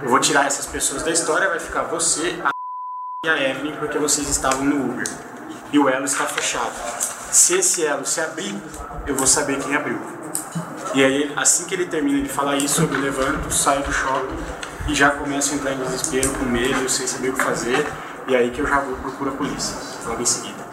Eu 0.03 0.11
vou 0.11 0.21
tirar 0.21 0.47
essas 0.47 0.67
pessoas 0.67 1.03
da 1.03 1.11
história, 1.11 1.49
vai 1.49 1.59
ficar 1.59 1.85
você, 1.85 2.39
a 2.45 2.51
e 3.25 3.29
a 3.29 3.51
Evelyn, 3.51 3.77
porque 3.77 3.99
vocês 3.99 4.29
estavam 4.29 4.63
no 4.63 4.91
Uber. 4.91 5.07
E 5.73 5.79
o 5.79 5.89
elo 5.89 6.05
está 6.05 6.27
fechado. 6.27 6.73
Se 7.33 7.59
esse 7.59 7.85
elo 7.85 8.05
se 8.05 8.21
abrir, 8.21 8.55
eu 9.07 9.15
vou 9.15 9.27
saber 9.27 9.59
quem 9.59 9.75
abriu. 9.75 9.99
E 10.95 11.05
aí, 11.05 11.33
assim 11.37 11.67
que 11.67 11.75
ele 11.75 11.87
termina 11.87 12.23
de 12.23 12.29
falar 12.29 12.57
isso, 12.57 12.83
eu 12.83 12.89
me 12.89 12.97
levanto, 12.97 13.53
saio 13.53 13.83
do 13.85 13.93
shopping 13.93 14.37
e 14.89 14.95
já 14.95 15.11
começo 15.11 15.53
a 15.53 15.57
entrar 15.57 15.73
em 15.73 15.79
desespero, 15.79 16.33
com 16.39 16.45
medo, 16.47 16.89
sem 16.89 17.07
saber 17.07 17.29
o 17.31 17.35
que 17.35 17.43
fazer. 17.45 17.87
E 18.27 18.35
aí 18.35 18.51
que 18.51 18.61
eu 18.61 18.67
já 18.67 18.81
vou 18.81 18.97
procurar 18.97 19.33
a 19.33 19.35
polícia, 19.35 19.77
logo 20.07 20.23
em 20.23 20.27
seguida. 20.27 20.69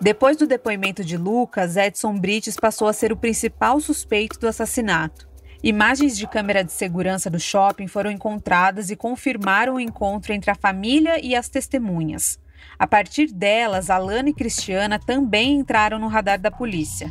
Depois 0.00 0.36
do 0.36 0.46
depoimento 0.46 1.04
de 1.04 1.16
Lucas, 1.16 1.76
Edson 1.76 2.18
Brites 2.18 2.56
passou 2.56 2.88
a 2.88 2.92
ser 2.92 3.12
o 3.12 3.16
principal 3.16 3.80
suspeito 3.80 4.38
do 4.38 4.48
assassinato. 4.48 5.26
Imagens 5.62 6.16
de 6.16 6.26
câmera 6.26 6.62
de 6.62 6.72
segurança 6.72 7.28
do 7.28 7.40
shopping 7.40 7.86
foram 7.86 8.10
encontradas 8.10 8.90
e 8.90 8.96
confirmaram 8.96 9.74
o 9.74 9.80
encontro 9.80 10.32
entre 10.32 10.50
a 10.50 10.54
família 10.54 11.18
e 11.24 11.34
as 11.34 11.48
testemunhas. 11.48 12.38
A 12.78 12.86
partir 12.86 13.32
delas, 13.32 13.90
Alana 13.90 14.28
e 14.28 14.34
Cristiana 14.34 14.98
também 14.98 15.58
entraram 15.58 15.98
no 15.98 16.08
radar 16.08 16.38
da 16.38 16.50
polícia. 16.50 17.10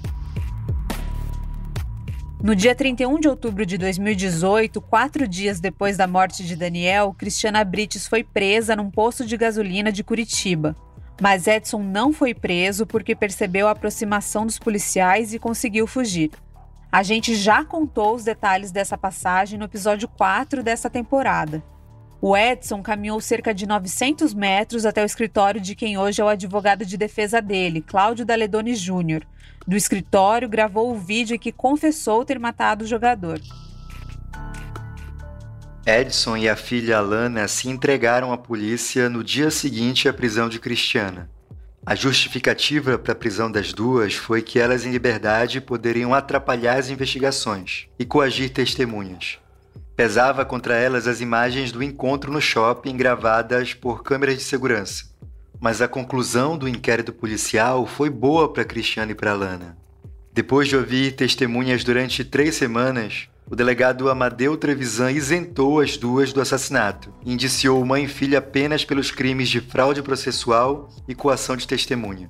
No 2.41 2.55
dia 2.55 2.75
31 2.75 3.19
de 3.19 3.27
outubro 3.27 3.65
de 3.65 3.75
2018, 3.75 4.79
quatro 4.79 5.27
dias 5.27 5.59
depois 5.59 5.97
da 5.97 6.05
morte 6.05 6.45
de 6.45 6.55
Daniel, 6.55 7.15
Cristiana 7.17 7.63
Brites 7.63 8.07
foi 8.07 8.23
presa 8.23 8.75
num 8.75 8.91
posto 8.91 9.25
de 9.25 9.35
gasolina 9.35 9.91
de 9.91 10.03
Curitiba. 10.03 10.75
Mas 11.19 11.47
Edson 11.47 11.81
não 11.81 12.13
foi 12.13 12.35
preso 12.35 12.85
porque 12.85 13.15
percebeu 13.15 13.67
a 13.67 13.71
aproximação 13.71 14.45
dos 14.45 14.59
policiais 14.59 15.33
e 15.33 15.39
conseguiu 15.39 15.87
fugir. 15.87 16.29
A 16.91 17.01
gente 17.03 17.35
já 17.35 17.65
contou 17.65 18.13
os 18.13 18.23
detalhes 18.23 18.71
dessa 18.71 18.97
passagem 18.97 19.57
no 19.57 19.65
episódio 19.65 20.07
4 20.07 20.61
dessa 20.61 20.89
temporada. 20.89 21.63
O 22.27 22.35
Edson 22.35 22.81
caminhou 22.81 23.21
cerca 23.21 23.53
de 23.53 23.67
900 23.67 24.33
metros 24.33 24.83
até 24.83 25.03
o 25.03 25.05
escritório 25.05 25.61
de 25.61 25.75
quem 25.75 25.95
hoje 25.95 26.19
é 26.19 26.25
o 26.25 26.27
advogado 26.27 26.83
de 26.83 26.97
defesa 26.97 27.39
dele, 27.39 27.83
Cláudio 27.85 28.25
Daledoni 28.25 28.73
Júnior. 28.73 29.21
Do 29.67 29.75
escritório, 29.77 30.49
gravou 30.49 30.91
o 30.91 30.97
vídeo 30.97 31.37
que 31.37 31.51
confessou 31.51 32.25
ter 32.25 32.39
matado 32.39 32.83
o 32.83 32.87
jogador. 32.87 33.39
Edson 35.85 36.35
e 36.35 36.49
a 36.49 36.55
filha 36.55 36.97
Alana 36.97 37.47
se 37.47 37.69
entregaram 37.69 38.33
à 38.33 38.37
polícia 38.39 39.07
no 39.07 39.23
dia 39.23 39.51
seguinte 39.51 40.09
à 40.09 40.13
prisão 40.13 40.49
de 40.49 40.59
Cristiana. 40.59 41.29
A 41.85 41.93
justificativa 41.93 42.97
para 42.97 43.11
a 43.11 43.15
prisão 43.15 43.51
das 43.51 43.71
duas 43.71 44.15
foi 44.15 44.41
que 44.41 44.57
elas 44.57 44.83
em 44.83 44.89
liberdade 44.89 45.61
poderiam 45.61 46.11
atrapalhar 46.11 46.79
as 46.79 46.89
investigações 46.89 47.87
e 47.99 48.03
coagir 48.03 48.49
testemunhas. 48.49 49.44
Pesava 49.95 50.43
contra 50.43 50.75
elas 50.75 51.07
as 51.07 51.21
imagens 51.21 51.71
do 51.71 51.81
encontro 51.81 52.29
no 52.29 52.41
shopping 52.41 52.97
gravadas 52.97 53.73
por 53.73 54.03
câmeras 54.03 54.35
de 54.37 54.43
segurança. 54.43 55.05
Mas 55.57 55.81
a 55.81 55.87
conclusão 55.87 56.57
do 56.57 56.67
inquérito 56.67 57.13
policial 57.13 57.87
foi 57.87 58.09
boa 58.09 58.51
para 58.51 58.65
Cristiana 58.65 59.13
e 59.13 59.15
para 59.15 59.33
Lana. 59.33 59.77
Depois 60.33 60.67
de 60.67 60.75
ouvir 60.75 61.13
testemunhas 61.13 61.81
durante 61.85 62.25
três 62.25 62.55
semanas, 62.55 63.29
o 63.49 63.55
delegado 63.55 64.09
Amadeu 64.09 64.57
Trevisan 64.57 65.11
isentou 65.13 65.79
as 65.79 65.95
duas 65.95 66.33
do 66.33 66.41
assassinato 66.41 67.13
e 67.23 67.31
indiciou 67.31 67.85
mãe 67.85 68.03
e 68.03 68.07
filha 68.09 68.39
apenas 68.39 68.83
pelos 68.83 69.11
crimes 69.11 69.47
de 69.47 69.61
fraude 69.61 70.01
processual 70.01 70.89
e 71.07 71.15
coação 71.15 71.55
de 71.55 71.65
testemunha. 71.65 72.29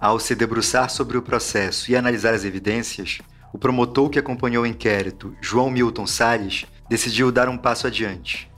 Ao 0.00 0.18
se 0.18 0.34
debruçar 0.34 0.90
sobre 0.90 1.16
o 1.16 1.22
processo 1.22 1.92
e 1.92 1.96
analisar 1.96 2.34
as 2.34 2.44
evidências, 2.44 3.20
o 3.52 3.58
promotor 3.58 4.08
que 4.08 4.18
acompanhou 4.18 4.64
o 4.64 4.66
inquérito, 4.66 5.36
João 5.40 5.70
Milton 5.70 6.06
Salles, 6.06 6.64
decidiu 6.92 7.32
dar 7.32 7.48
um 7.48 7.56
passo 7.56 7.86
adiante. 7.86 8.50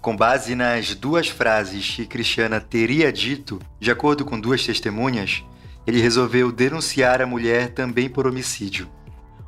Com 0.00 0.16
base 0.16 0.54
nas 0.54 0.94
duas 0.94 1.28
frases 1.28 1.96
que 1.96 2.06
Cristiana 2.06 2.60
teria 2.60 3.12
dito, 3.12 3.58
de 3.80 3.90
acordo 3.90 4.24
com 4.24 4.38
duas 4.38 4.64
testemunhas, 4.64 5.42
ele 5.84 6.00
resolveu 6.00 6.52
denunciar 6.52 7.20
a 7.20 7.26
mulher 7.26 7.74
também 7.74 8.08
por 8.08 8.28
homicídio. 8.28 8.88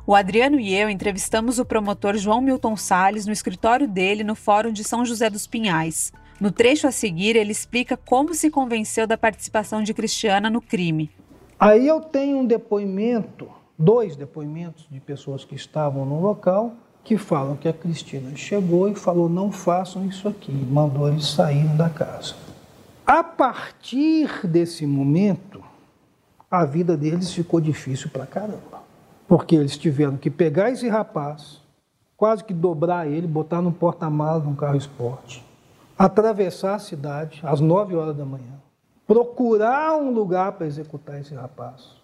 O 0.05 0.13
Adriano 0.13 0.59
e 0.59 0.75
eu 0.75 0.89
entrevistamos 0.89 1.57
o 1.57 1.63
promotor 1.63 2.17
João 2.17 2.41
Milton 2.41 2.75
Sales 2.75 3.25
no 3.25 3.31
escritório 3.31 3.87
dele 3.87 4.25
no 4.25 4.35
Fórum 4.35 4.73
de 4.73 4.83
São 4.83 5.05
José 5.05 5.29
dos 5.29 5.47
Pinhais. 5.47 6.11
No 6.37 6.51
trecho 6.51 6.85
a 6.85 6.91
seguir, 6.91 7.37
ele 7.37 7.53
explica 7.53 7.95
como 7.95 8.33
se 8.33 8.49
convenceu 8.49 9.07
da 9.07 9.17
participação 9.17 9.81
de 9.81 9.93
Cristiana 9.93 10.49
no 10.49 10.61
crime. 10.61 11.09
Aí 11.57 11.87
eu 11.87 12.01
tenho 12.01 12.39
um 12.39 12.45
depoimento, 12.45 13.47
dois 13.79 14.17
depoimentos 14.17 14.85
de 14.91 14.99
pessoas 14.99 15.45
que 15.45 15.55
estavam 15.55 16.05
no 16.05 16.19
local, 16.19 16.75
que 17.03 17.17
falam 17.17 17.55
que 17.55 17.67
a 17.67 17.73
Cristina 17.73 18.35
chegou 18.35 18.87
e 18.87 18.95
falou: 18.95 19.27
não 19.27 19.51
façam 19.51 20.05
isso 20.05 20.27
aqui, 20.27 20.51
mandou 20.51 21.09
eles 21.09 21.27
saírem 21.27 21.75
da 21.75 21.89
casa. 21.89 22.35
A 23.05 23.23
partir 23.23 24.47
desse 24.47 24.85
momento, 24.85 25.61
a 26.49 26.65
vida 26.65 26.95
deles 26.95 27.33
ficou 27.33 27.59
difícil 27.59 28.09
pra 28.09 28.25
caramba. 28.25 28.81
Porque 29.27 29.55
eles 29.55 29.77
tiveram 29.77 30.15
que 30.15 30.29
pegar 30.29 30.69
esse 30.69 30.87
rapaz, 30.87 31.59
quase 32.15 32.43
que 32.43 32.53
dobrar 32.53 33.07
ele, 33.07 33.25
botar 33.25 33.61
no 33.61 33.71
porta-malas 33.71 34.43
de 34.43 34.49
um 34.49 34.55
carro 34.55 34.77
esporte, 34.77 35.43
atravessar 35.97 36.75
a 36.75 36.79
cidade 36.79 37.41
às 37.43 37.59
9 37.59 37.95
horas 37.95 38.15
da 38.15 38.25
manhã, 38.25 38.61
procurar 39.07 39.97
um 39.97 40.11
lugar 40.11 40.53
para 40.53 40.67
executar 40.67 41.19
esse 41.19 41.33
rapaz 41.33 41.95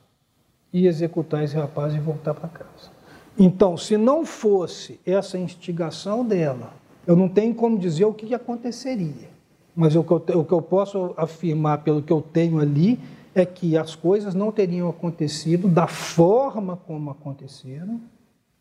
e 0.74 0.88
executar 0.88 1.44
esse 1.44 1.56
rapaz 1.56 1.94
e 1.94 2.00
voltar 2.00 2.34
para 2.34 2.50
casa. 2.50 2.99
Então, 3.40 3.78
se 3.78 3.96
não 3.96 4.26
fosse 4.26 5.00
essa 5.06 5.38
instigação 5.38 6.26
dela, 6.26 6.74
eu 7.08 7.16
não 7.16 7.30
tenho 7.30 7.56
como 7.56 7.80
dizer 7.80 8.04
o 8.04 8.14
que 8.14 8.36
aconteceria. 8.36 9.30
Mas 9.74 9.96
o 9.96 10.04
que 10.04 10.12
eu, 10.12 10.40
o 10.40 10.44
que 10.44 10.52
eu 10.52 10.62
posso 10.62 11.14
afirmar 11.16 11.84
pelo 11.84 12.02
que 12.02 12.12
eu 12.12 12.22
tenho 12.22 12.60
ali 12.60 13.00
é 13.34 13.46
que 13.46 13.78
as 13.78 13.96
coisas 13.96 14.36
não 14.36 14.52
teriam 14.52 14.90
acontecido 14.90 15.70
da 15.70 15.88
forma 15.88 16.78
como 16.86 17.12
aconteceram 17.12 18.02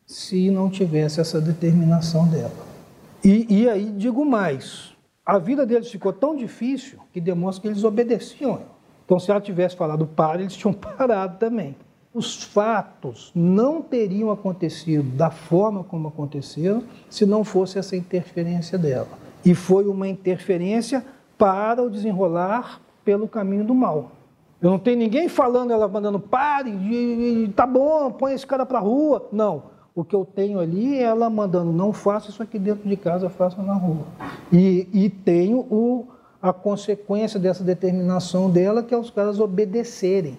se 0.07 0.49
não 0.49 0.71
tivesse 0.71 1.21
essa 1.21 1.41
determinação 1.41 2.29
dela. 2.29 2.53
E, 3.25 3.63
e 3.63 3.69
aí 3.69 3.91
digo 3.91 4.25
mais: 4.25 4.93
a 5.27 5.39
vida 5.39 5.67
deles 5.67 5.91
ficou 5.91 6.13
tão 6.13 6.37
difícil 6.37 7.01
que 7.13 7.21
demonstra 7.21 7.63
que 7.63 7.69
eles 7.69 7.83
obedeciam. 7.83 8.61
Então, 9.05 9.19
se 9.19 9.31
ela 9.31 9.41
tivesse 9.41 9.75
falado 9.75 10.07
para, 10.07 10.41
eles 10.41 10.55
tinham 10.55 10.73
parado 10.73 11.37
também. 11.39 11.75
Os 12.19 12.43
fatos 12.43 13.31
não 13.33 13.81
teriam 13.81 14.33
acontecido 14.33 15.09
da 15.17 15.31
forma 15.31 15.85
como 15.85 16.09
aconteceram 16.09 16.83
se 17.09 17.25
não 17.25 17.45
fosse 17.45 17.79
essa 17.79 17.95
interferência 17.95 18.77
dela. 18.77 19.07
E 19.45 19.55
foi 19.55 19.87
uma 19.87 20.09
interferência 20.09 21.07
para 21.39 21.81
o 21.81 21.89
desenrolar 21.89 22.81
pelo 23.05 23.29
caminho 23.29 23.63
do 23.63 23.73
mal. 23.73 24.11
Eu 24.61 24.69
não 24.69 24.81
tenho 24.81 24.99
ninguém 24.99 25.29
falando, 25.29 25.73
ela 25.73 25.87
mandando, 25.87 26.19
pare, 26.19 26.73
tá 27.55 27.65
bom, 27.65 28.11
põe 28.11 28.35
esse 28.35 28.45
cara 28.45 28.67
para 28.67 28.81
rua. 28.81 29.29
Não. 29.31 29.63
O 29.95 30.03
que 30.03 30.17
eu 30.17 30.25
tenho 30.25 30.59
ali 30.59 30.99
é 30.99 31.03
ela 31.03 31.31
mandando, 31.31 31.73
não 31.73 31.93
faça 31.93 32.31
isso 32.31 32.43
aqui 32.43 32.59
dentro 32.59 32.89
de 32.89 32.97
casa, 32.97 33.31
faça 33.31 33.63
na 33.63 33.75
rua. 33.75 34.07
E, 34.53 34.89
e 34.93 35.09
tenho 35.09 35.59
o, 35.71 36.09
a 36.43 36.53
consequência 36.53 37.39
dessa 37.39 37.63
determinação 37.63 38.51
dela, 38.51 38.83
que 38.83 38.93
é 38.93 38.99
os 38.99 39.09
caras 39.09 39.39
obedecerem. 39.39 40.37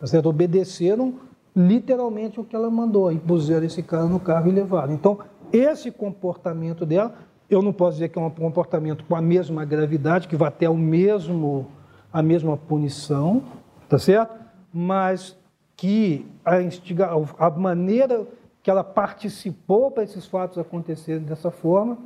Tá 0.00 0.06
certo? 0.06 0.28
Obedeceram 0.28 1.14
literalmente 1.54 2.38
o 2.38 2.44
que 2.44 2.54
ela 2.54 2.70
mandou 2.70 3.10
e 3.10 3.18
puseram 3.18 3.66
esse 3.66 3.82
cara 3.82 4.04
no 4.04 4.20
carro 4.20 4.48
e 4.48 4.52
levaram. 4.52 4.92
Então, 4.92 5.18
esse 5.52 5.90
comportamento 5.90 6.86
dela, 6.86 7.14
eu 7.50 7.62
não 7.62 7.72
posso 7.72 7.94
dizer 7.94 8.08
que 8.10 8.18
é 8.18 8.22
um 8.22 8.30
comportamento 8.30 9.04
com 9.04 9.16
a 9.16 9.22
mesma 9.22 9.64
gravidade, 9.64 10.28
que 10.28 10.36
vai 10.36 10.48
até 10.48 10.68
o 10.68 10.76
mesmo 10.76 11.66
a 12.12 12.22
mesma 12.22 12.56
punição, 12.56 13.42
tá 13.88 13.98
certo? 13.98 14.34
Mas 14.72 15.36
que 15.76 16.26
a, 16.44 16.60
instiga, 16.60 17.10
a 17.38 17.50
maneira 17.50 18.26
que 18.62 18.70
ela 18.70 18.82
participou 18.82 19.90
para 19.90 20.02
esses 20.02 20.26
fatos 20.26 20.58
acontecerem 20.58 21.22
dessa 21.22 21.50
forma, 21.50 21.98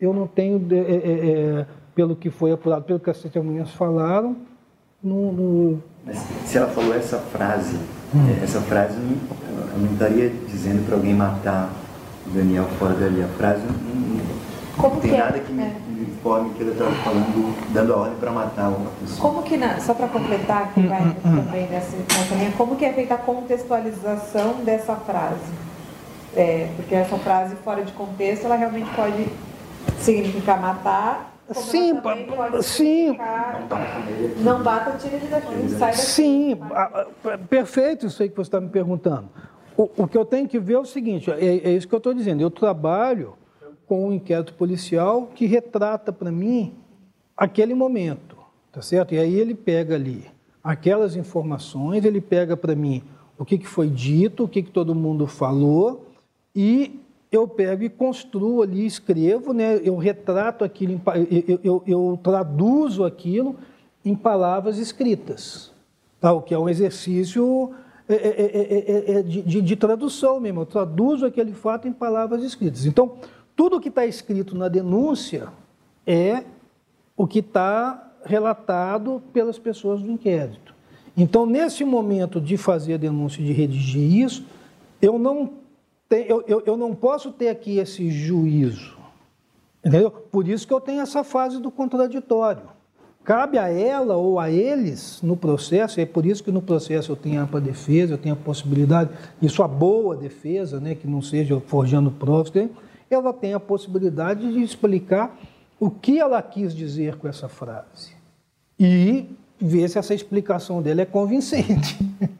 eu 0.00 0.14
não 0.14 0.26
tenho, 0.26 0.64
é, 0.70 0.76
é, 0.76 1.30
é, 1.60 1.66
pelo 1.94 2.14
que 2.14 2.30
foi 2.30 2.52
apurado, 2.52 2.84
pelo 2.84 3.00
que 3.00 3.10
as 3.10 3.20
testemunhas 3.20 3.70
falaram, 3.72 4.36
no, 5.02 5.32
no... 5.32 5.82
se 6.46 6.58
ela 6.58 6.68
falou 6.68 6.94
essa 6.94 7.18
frase, 7.18 7.76
hum. 8.14 8.36
essa 8.42 8.60
frase 8.60 8.96
eu 8.96 9.78
não 9.78 9.92
estaria 9.92 10.30
dizendo 10.48 10.84
para 10.86 10.96
alguém 10.96 11.14
matar 11.14 11.70
o 12.26 12.30
Daniel 12.30 12.64
fora 12.78 12.94
dali. 12.94 13.22
A 13.22 13.28
frase 13.28 13.60
não, 13.62 13.72
não, 13.72 14.90
não 14.90 15.00
tem 15.00 15.10
que 15.10 15.16
é? 15.16 15.18
nada 15.18 15.38
que 15.38 15.52
me, 15.52 15.62
É. 15.62 15.72
me 15.88 16.02
informe 16.02 16.50
que 16.54 16.62
ele 16.62 16.72
estava 16.72 16.90
falando, 16.96 17.72
dando 17.72 17.92
a 17.94 17.96
ordem 17.96 18.16
para 18.18 18.30
matar 18.30 18.68
uma 18.68 18.90
pessoa. 19.00 19.20
Como 19.20 19.42
que, 19.42 19.56
na- 19.56 19.78
só 19.80 19.94
para 19.94 20.08
completar 20.08 20.62
aqui, 20.64 20.86
vai 20.86 21.14
também 21.22 21.68
nessa, 21.68 21.96
nessa 21.96 22.34
linha, 22.34 22.52
como 22.56 22.76
que 22.76 22.84
é 22.84 22.92
feita 22.92 23.14
a 23.14 23.18
contextualização 23.18 24.54
dessa 24.64 24.96
frase? 24.96 25.68
É, 26.36 26.68
porque 26.76 26.94
essa 26.94 27.16
frase 27.18 27.54
fora 27.64 27.82
de 27.82 27.92
contexto, 27.92 28.44
ela 28.44 28.56
realmente 28.56 28.88
pode 28.94 29.26
significar 30.00 30.60
matar, 30.60 31.32
como 31.36 31.37
Sim, 31.52 31.94
sim. 32.62 33.06
significar 33.06 33.68
não 34.40 34.62
bata, 34.62 34.98
tira 34.98 35.16
ele 35.16 35.28
daqui, 35.28 35.68
sai 35.70 35.92
daqui. 35.92 35.96
Sim, 35.96 36.58
perfeito 37.48 38.06
isso 38.06 38.22
aí 38.22 38.28
que 38.28 38.36
você 38.36 38.48
está 38.48 38.60
me 38.60 38.68
perguntando. 38.68 39.28
O, 39.76 39.88
o 39.96 40.08
que 40.08 40.18
eu 40.18 40.24
tenho 40.24 40.48
que 40.48 40.58
ver 40.58 40.74
é 40.74 40.78
o 40.78 40.84
seguinte, 40.84 41.30
é, 41.30 41.36
é 41.36 41.70
isso 41.70 41.88
que 41.88 41.94
eu 41.94 41.98
estou 41.98 42.12
dizendo. 42.12 42.42
Eu 42.42 42.50
trabalho 42.50 43.34
com 43.86 44.08
um 44.08 44.12
inquérito 44.12 44.52
policial 44.54 45.30
que 45.34 45.46
retrata 45.46 46.12
para 46.12 46.30
mim 46.30 46.74
aquele 47.36 47.74
momento, 47.74 48.36
tá 48.70 48.82
certo? 48.82 49.14
E 49.14 49.18
aí 49.18 49.34
ele 49.34 49.54
pega 49.54 49.94
ali 49.94 50.26
aquelas 50.62 51.16
informações, 51.16 52.04
ele 52.04 52.20
pega 52.20 52.56
para 52.56 52.74
mim 52.74 53.02
o 53.38 53.44
que, 53.44 53.56
que 53.56 53.66
foi 53.66 53.88
dito, 53.88 54.44
o 54.44 54.48
que, 54.48 54.62
que 54.62 54.70
todo 54.70 54.94
mundo 54.94 55.26
falou 55.26 56.06
e 56.54 57.00
eu 57.30 57.46
pego 57.46 57.82
e 57.84 57.88
construo 57.88 58.62
ali, 58.62 58.86
escrevo, 58.86 59.52
né? 59.52 59.80
eu 59.84 59.96
retrato 59.96 60.64
aquilo, 60.64 61.00
eu, 61.46 61.60
eu- 61.62 61.82
eu- 61.86 62.20
traduzo 62.22 63.04
aquilo 63.04 63.56
em 64.04 64.14
palavras 64.14 64.78
escritas, 64.78 65.70
tá? 66.20 66.32
o 66.32 66.40
que 66.40 66.54
é 66.54 66.58
um 66.58 66.68
exercício 66.68 67.70
é, 68.08 68.14
é, 68.14 68.28
é, 68.28 69.14
é, 69.16 69.18
é, 69.18 69.22
de, 69.22 69.60
de- 69.60 69.76
tradução 69.76 70.40
mesmo. 70.40 70.62
Eu 70.62 70.66
traduzo 70.66 71.26
aquele 71.26 71.52
fato 71.52 71.86
em 71.86 71.92
palavras 71.92 72.42
escritas. 72.42 72.86
Então, 72.86 73.12
tudo 73.54 73.78
que 73.80 73.90
está 73.90 74.06
escrito 74.06 74.56
na 74.56 74.66
denúncia 74.68 75.48
é 76.06 76.42
o 77.14 77.26
que 77.26 77.40
está 77.40 78.12
relatado 78.24 79.22
pelas 79.32 79.58
pessoas 79.58 80.00
do 80.00 80.10
inquérito. 80.10 80.74
Então, 81.14 81.44
nesse 81.44 81.84
momento 81.84 82.40
de 82.40 82.56
fazer 82.56 82.94
a 82.94 82.96
denúncia 82.96 83.42
e 83.42 83.44
de 83.44 83.52
redigir 83.52 84.24
isso, 84.24 84.44
eu 85.02 85.18
não, 85.18 85.50
te- 86.08 86.26
eu, 86.28 86.42
eu, 86.46 86.62
eu 86.66 86.76
não 86.76 86.94
posso 86.94 87.30
ter 87.32 87.48
aqui 87.48 87.78
esse 87.78 88.10
juízo. 88.10 88.96
Entendeu? 89.84 90.10
Por 90.10 90.48
isso 90.48 90.66
que 90.66 90.72
eu 90.72 90.80
tenho 90.80 91.00
essa 91.00 91.22
fase 91.22 91.60
do 91.60 91.70
contraditório. 91.70 92.62
Cabe 93.24 93.58
a 93.58 93.68
ela 93.68 94.16
ou 94.16 94.40
a 94.40 94.50
eles 94.50 95.20
no 95.22 95.36
processo, 95.36 96.00
é 96.00 96.06
por 96.06 96.24
isso 96.24 96.42
que 96.42 96.50
no 96.50 96.62
processo 96.62 97.12
eu 97.12 97.16
tenho 97.16 97.40
ampla 97.42 97.60
defesa, 97.60 98.14
eu 98.14 98.18
tenho 98.18 98.34
a 98.34 98.38
possibilidade, 98.38 99.10
isso 99.40 99.62
a 99.62 99.68
boa 99.68 100.16
defesa, 100.16 100.80
né, 100.80 100.94
que 100.94 101.06
não 101.06 101.20
seja 101.20 101.60
forjando 101.66 102.10
provas, 102.10 102.48
tem- 102.50 102.70
ela 103.10 103.32
tem 103.32 103.52
a 103.52 103.60
possibilidade 103.60 104.50
de 104.50 104.62
explicar 104.62 105.38
o 105.78 105.90
que 105.90 106.18
ela 106.18 106.40
quis 106.42 106.74
dizer 106.74 107.16
com 107.16 107.28
essa 107.28 107.48
frase 107.48 108.12
e 108.80 109.26
ver 109.60 109.88
se 109.88 109.98
essa 109.98 110.14
explicação 110.14 110.80
dela 110.82 111.02
é 111.02 111.06
convincente. 111.06 111.98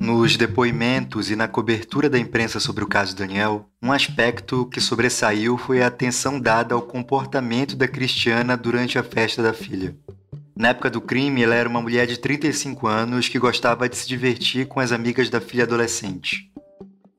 Nos 0.00 0.34
depoimentos 0.34 1.30
e 1.30 1.36
na 1.36 1.46
cobertura 1.46 2.08
da 2.08 2.18
imprensa 2.18 2.58
sobre 2.58 2.82
o 2.82 2.86
caso 2.86 3.14
Daniel, 3.14 3.68
um 3.82 3.92
aspecto 3.92 4.64
que 4.64 4.80
sobressaiu 4.80 5.58
foi 5.58 5.82
a 5.82 5.88
atenção 5.88 6.40
dada 6.40 6.74
ao 6.74 6.80
comportamento 6.80 7.76
da 7.76 7.86
Cristiana 7.86 8.56
durante 8.56 8.98
a 8.98 9.02
festa 9.02 9.42
da 9.42 9.52
filha. 9.52 9.94
Na 10.56 10.68
época 10.68 10.88
do 10.88 11.02
crime, 11.02 11.42
ela 11.42 11.54
era 11.54 11.68
uma 11.68 11.82
mulher 11.82 12.06
de 12.06 12.18
35 12.18 12.86
anos 12.86 13.28
que 13.28 13.38
gostava 13.38 13.90
de 13.90 13.96
se 13.98 14.08
divertir 14.08 14.66
com 14.66 14.80
as 14.80 14.90
amigas 14.90 15.28
da 15.28 15.38
filha 15.38 15.64
adolescente. 15.64 16.50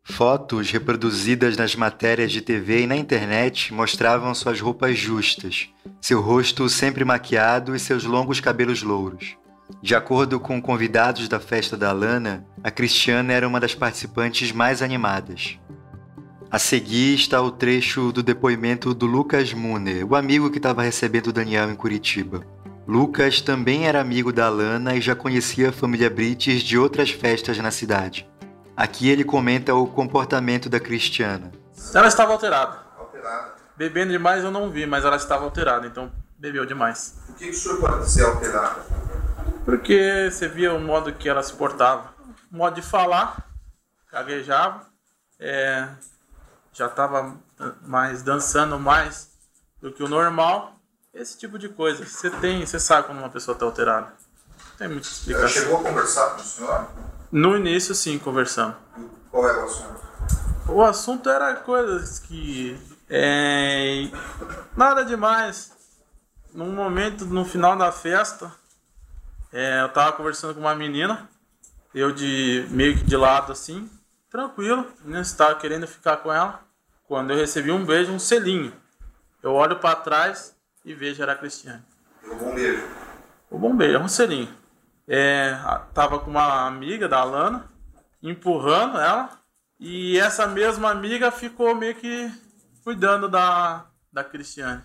Fotos 0.04 0.72
reproduzidas 0.72 1.56
nas 1.56 1.76
matérias 1.76 2.32
de 2.32 2.42
TV 2.42 2.82
e 2.82 2.88
na 2.88 2.96
internet 2.96 3.72
mostravam 3.72 4.34
suas 4.34 4.60
roupas 4.60 4.98
justas, 4.98 5.70
seu 6.02 6.20
rosto 6.20 6.68
sempre 6.68 7.06
maquiado 7.06 7.76
e 7.76 7.80
seus 7.80 8.06
longos 8.06 8.40
cabelos 8.40 8.82
louros. 8.82 9.40
De 9.80 9.96
acordo 9.96 10.40
com 10.40 10.62
convidados 10.62 11.28
da 11.28 11.40
festa 11.40 11.78
da 11.78 11.90
Alana, 11.90 12.46
a 12.64 12.72
Cristiana 12.72 13.34
era 13.34 13.48
uma 13.48 13.60
das 13.60 13.76
participantes 13.76 14.52
mais 14.52 14.82
animadas. 14.82 15.60
A 16.50 16.60
seguir 16.60 17.16
está 17.16 17.42
o 17.42 17.52
trecho 17.52 18.12
do 18.12 18.22
depoimento 18.22 18.94
do 18.94 19.06
Lucas 19.06 19.54
Muner, 19.54 20.06
o 20.06 20.16
amigo 20.16 20.50
que 20.50 20.58
estava 20.58 20.82
recebendo 20.82 21.28
o 21.28 21.34
Daniel 21.34 21.70
em 21.70 21.76
Curitiba. 21.76 22.46
Lucas 22.88 23.40
também 23.40 23.88
era 23.88 24.02
amigo 24.02 24.34
da 24.34 24.48
Alana 24.48 24.96
e 24.96 25.02
já 25.02 25.16
conhecia 25.16 25.70
a 25.70 25.72
família 25.72 26.10
Brites 26.10 26.62
de 26.62 26.78
outras 26.78 27.10
festas 27.10 27.58
na 27.60 27.72
cidade. 27.72 28.30
Aqui 28.76 29.08
ele 29.08 29.24
comenta 29.24 29.74
o 29.76 29.88
comportamento 29.88 30.68
da 30.68 30.80
Cristiana. 30.80 31.52
Ela 31.94 32.08
estava 32.08 32.34
alterada. 32.34 32.80
Bebendo 33.78 34.12
demais 34.12 34.44
eu 34.44 34.52
não 34.52 34.70
vi, 34.70 34.86
mas 34.86 35.06
ela 35.06 35.16
estava 35.16 35.46
alterada, 35.46 35.88
então 35.88 36.12
bebeu 36.38 36.66
demais. 36.66 37.16
O 37.30 37.34
que, 37.34 37.46
que 37.46 37.52
o 37.52 37.54
senhor 37.54 37.80
pode 37.80 38.06
dizer 38.06 38.26
alterada? 38.26 38.86
Porque 39.66 40.30
você 40.32 40.48
via 40.48 40.74
o 40.74 40.80
modo 40.80 41.14
que 41.14 41.30
ela 41.30 41.44
se 41.44 41.54
portava. 41.54 42.14
O 42.52 42.58
modo 42.58 42.76
de 42.76 42.82
falar, 42.82 43.48
gaguejava, 44.12 44.86
é, 45.40 45.88
já 46.74 46.88
estava 46.88 47.36
mais 47.82 48.24
dançando 48.24 48.80
mais 48.80 49.30
do 49.82 49.92
que 49.92 50.04
o 50.04 50.08
normal. 50.08 50.76
Esse 51.14 51.38
tipo 51.38 51.60
de 51.60 51.68
coisa. 51.70 52.06
Você 52.06 52.30
tem, 52.30 52.66
você 52.66 52.80
sabe 52.80 53.08
quando 53.08 53.20
uma 53.20 53.30
pessoa 53.30 53.54
está 53.54 53.66
alterada. 53.66 54.08
Não 54.08 54.78
tem 54.78 54.88
muita 54.88 55.08
Ela 55.08 55.12
explicação. 55.14 55.50
chegou 55.50 55.80
a 55.80 55.84
conversar 55.84 56.30
com 56.32 56.42
o 56.42 56.44
senhor? 56.44 56.88
No 57.32 57.58
início, 57.58 57.94
sim, 57.94 58.18
conversamos. 58.18 58.76
E 58.98 59.30
Qual 59.30 59.48
era 59.48 59.60
o 59.62 59.66
assunto? 59.66 60.02
O 60.70 60.82
assunto 60.82 61.30
era 61.30 61.56
coisas 61.56 62.20
que. 62.20 62.80
É, 63.10 64.10
nada 64.76 65.04
demais. 65.04 65.72
Num 66.54 66.72
momento, 66.72 67.26
no 67.26 67.44
final 67.46 67.78
da 67.78 67.92
festa, 67.92 68.52
é, 69.52 69.82
eu 69.82 69.90
tava 69.90 70.14
conversando 70.14 70.54
com 70.54 70.62
uma 70.62 70.76
menina, 70.76 71.30
eu 71.94 72.12
de 72.12 72.66
meio 72.70 72.98
que 72.98 73.04
de 73.04 73.16
lado 73.16 73.52
assim, 73.52 73.90
tranquilo, 74.30 74.88
a 75.00 75.04
menina 75.04 75.22
estava 75.22 75.56
querendo 75.56 75.88
ficar 75.88 76.18
com 76.18 76.32
ela. 76.32 76.62
Quando 77.08 77.32
eu 77.32 77.38
recebi 77.38 77.72
um 77.72 77.86
beijo, 77.86 78.12
um 78.12 78.20
selinho. 78.20 78.74
Eu 79.44 79.54
olho 79.54 79.78
para 79.80 79.96
trás 79.96 80.56
e 80.86 80.94
vejo 80.94 81.22
era 81.22 81.34
a 81.34 81.36
Cristiane. 81.36 81.84
Deu 82.24 82.34
um 82.34 82.38
bom 82.38 82.56
beijo. 82.56 82.88
O 83.50 83.58
bombeiro, 83.58 83.98
é 83.98 84.00
um 84.00 84.08
selinho. 84.08 84.48
É, 85.06 85.54
tava 85.94 86.20
com 86.20 86.30
uma 86.30 86.66
amiga 86.66 87.10
da 87.10 87.20
Alana, 87.20 87.70
empurrando 88.24 88.98
ela, 88.98 89.30
e 89.78 90.18
essa 90.18 90.48
mesma 90.48 90.90
amiga 90.90 91.30
ficou 91.32 91.76
meio 91.76 91.96
que 91.96 92.32
cuidando 92.82 93.28
da, 93.28 93.88
da 94.14 94.24
Cristiane. 94.24 94.82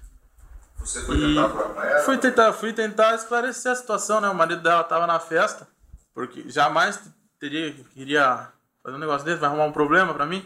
Você 0.78 1.00
foi 1.02 1.16
E 1.16 1.20
tentar 1.20 1.48
falar 1.48 1.86
ela? 1.86 2.02
fui 2.04 2.18
tentar, 2.18 2.52
fui 2.52 2.72
tentar 2.72 3.14
esclarecer 3.14 3.72
a 3.72 3.76
situação, 3.76 4.20
né? 4.20 4.28
O 4.28 4.34
marido 4.34 4.62
dela 4.62 4.84
tava 4.84 5.06
na 5.06 5.18
festa, 5.18 5.66
porque 6.14 6.44
jamais 6.48 7.00
teria, 7.40 7.72
queria 7.94 8.48
fazer 8.82 8.96
um 8.96 9.00
negócio 9.00 9.24
desse, 9.24 9.40
vai 9.40 9.48
arrumar 9.48 9.64
um 9.64 9.72
problema 9.72 10.14
pra 10.14 10.26
mim? 10.26 10.44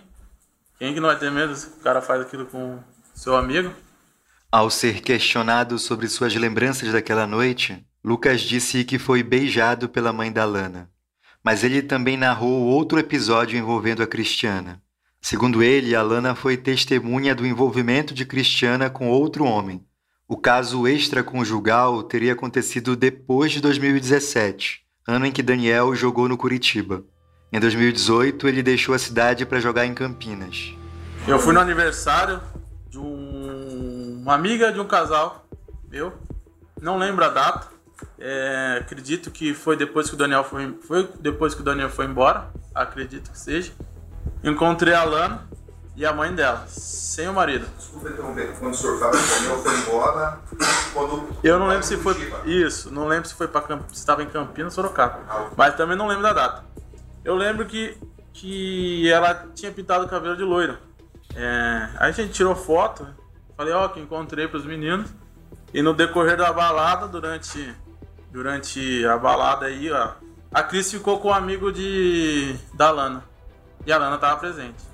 Quem 0.78 0.94
que 0.94 1.00
não 1.00 1.08
vai 1.08 1.18
ter 1.18 1.30
medo 1.30 1.54
se 1.54 1.66
o 1.66 1.82
cara 1.82 2.00
faz 2.00 2.22
aquilo 2.22 2.46
com 2.46 2.78
seu 3.14 3.36
amigo? 3.36 3.70
Ao 4.50 4.70
ser 4.70 5.00
questionado 5.02 5.78
sobre 5.78 6.08
suas 6.08 6.34
lembranças 6.34 6.90
daquela 6.90 7.26
noite, 7.26 7.86
Lucas 8.02 8.40
disse 8.40 8.82
que 8.82 8.98
foi 8.98 9.22
beijado 9.22 9.88
pela 9.88 10.12
mãe 10.12 10.32
da 10.32 10.44
Lana. 10.44 10.90
Mas 11.44 11.62
ele 11.62 11.82
também 11.82 12.16
narrou 12.16 12.62
outro 12.62 12.98
episódio 12.98 13.58
envolvendo 13.58 14.02
a 14.02 14.06
Cristiana. 14.06 14.82
Segundo 15.20 15.62
ele, 15.62 15.94
a 15.94 16.02
Lana 16.02 16.34
foi 16.34 16.56
testemunha 16.56 17.34
do 17.34 17.46
envolvimento 17.46 18.14
de 18.14 18.24
Cristiana 18.24 18.88
com 18.88 19.08
outro 19.08 19.44
homem. 19.44 19.86
O 20.30 20.36
caso 20.36 20.86
extraconjugal 20.86 22.04
teria 22.04 22.34
acontecido 22.34 22.94
depois 22.94 23.50
de 23.50 23.60
2017, 23.60 24.80
ano 25.08 25.26
em 25.26 25.32
que 25.32 25.42
Daniel 25.42 25.92
jogou 25.96 26.28
no 26.28 26.36
Curitiba. 26.38 27.02
Em 27.52 27.58
2018, 27.58 28.46
ele 28.46 28.62
deixou 28.62 28.94
a 28.94 28.98
cidade 29.00 29.44
para 29.44 29.58
jogar 29.58 29.86
em 29.86 29.92
Campinas. 29.92 30.72
Eu 31.26 31.36
fui 31.40 31.52
no 31.52 31.58
aniversário 31.58 32.40
de 32.88 32.96
um- 32.96 34.20
uma 34.22 34.34
amiga 34.34 34.72
de 34.72 34.78
um 34.78 34.86
casal 34.86 35.48
meu, 35.90 36.12
não 36.80 36.96
lembro 36.96 37.24
a 37.24 37.28
data. 37.28 37.66
É, 38.16 38.78
acredito 38.80 39.32
que 39.32 39.52
foi 39.52 39.76
depois 39.76 40.08
que 40.08 40.14
o 40.14 40.16
Daniel 40.16 40.44
foi, 40.44 40.78
foi 40.86 41.08
depois 41.18 41.56
que 41.56 41.60
o 41.60 41.64
Daniel 41.64 41.90
foi 41.90 42.04
embora, 42.04 42.50
acredito 42.72 43.32
que 43.32 43.38
seja. 43.38 43.72
Encontrei 44.44 44.94
a 44.94 45.02
Lana 45.02 45.48
e 46.00 46.06
a 46.06 46.14
mãe 46.14 46.34
dela, 46.34 46.64
sem 46.66 47.28
o 47.28 47.34
marido. 47.34 47.66
Desculpa 47.76 48.08
interromper. 48.08 48.56
Quando 48.58 48.72
o 48.72 48.76
senhor 48.76 48.98
fala 48.98 49.12
que 49.12 49.18
o 49.18 49.58
foi 49.58 49.78
embora, 49.80 50.40
quando... 50.94 51.28
Eu 51.44 51.58
não 51.58 51.68
lembro 51.68 51.82
se 51.84 51.98
foi 51.98 52.32
isso, 52.46 52.90
não 52.90 53.06
lembro 53.06 53.28
se 53.28 53.34
foi 53.34 53.46
para 53.46 53.76
se 53.76 53.96
estava 53.96 54.22
em 54.22 54.26
Campinas 54.26 54.78
ou 54.78 54.82
Sorocaba, 54.82 55.52
mas 55.54 55.76
também 55.76 55.98
não 55.98 56.06
lembro 56.06 56.22
da 56.22 56.32
data. 56.32 56.64
Eu 57.22 57.34
lembro 57.34 57.66
que 57.66 57.98
que 58.32 59.10
ela 59.10 59.48
tinha 59.54 59.70
pintado 59.70 60.06
o 60.06 60.08
cabelo 60.08 60.38
de 60.38 60.42
loira. 60.42 60.80
É, 61.36 61.90
aí 61.98 62.08
a 62.08 62.12
gente 62.12 62.32
tirou 62.32 62.56
foto, 62.56 63.06
falei, 63.54 63.74
ó, 63.74 63.86
que 63.88 64.00
encontrei 64.00 64.48
pros 64.48 64.64
meninos. 64.64 65.10
E 65.74 65.82
no 65.82 65.92
decorrer 65.92 66.38
da 66.38 66.50
balada, 66.50 67.08
durante 67.08 67.74
durante 68.32 69.04
a 69.04 69.18
balada 69.18 69.66
aí, 69.66 69.92
ó, 69.92 70.12
A 70.50 70.62
Cris 70.62 70.90
ficou 70.90 71.20
com 71.20 71.28
o 71.28 71.30
um 71.32 71.34
amigo 71.34 71.70
de 71.70 72.56
da 72.72 72.90
Lana. 72.90 73.22
E 73.84 73.92
a 73.92 73.98
Lana 73.98 74.14
estava 74.14 74.40
presente. 74.40 74.88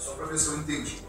Só 0.00 0.12
para 0.12 0.26
ver 0.26 0.38
se 0.38 0.48
eu 0.48 0.56
entendi. 0.56 1.02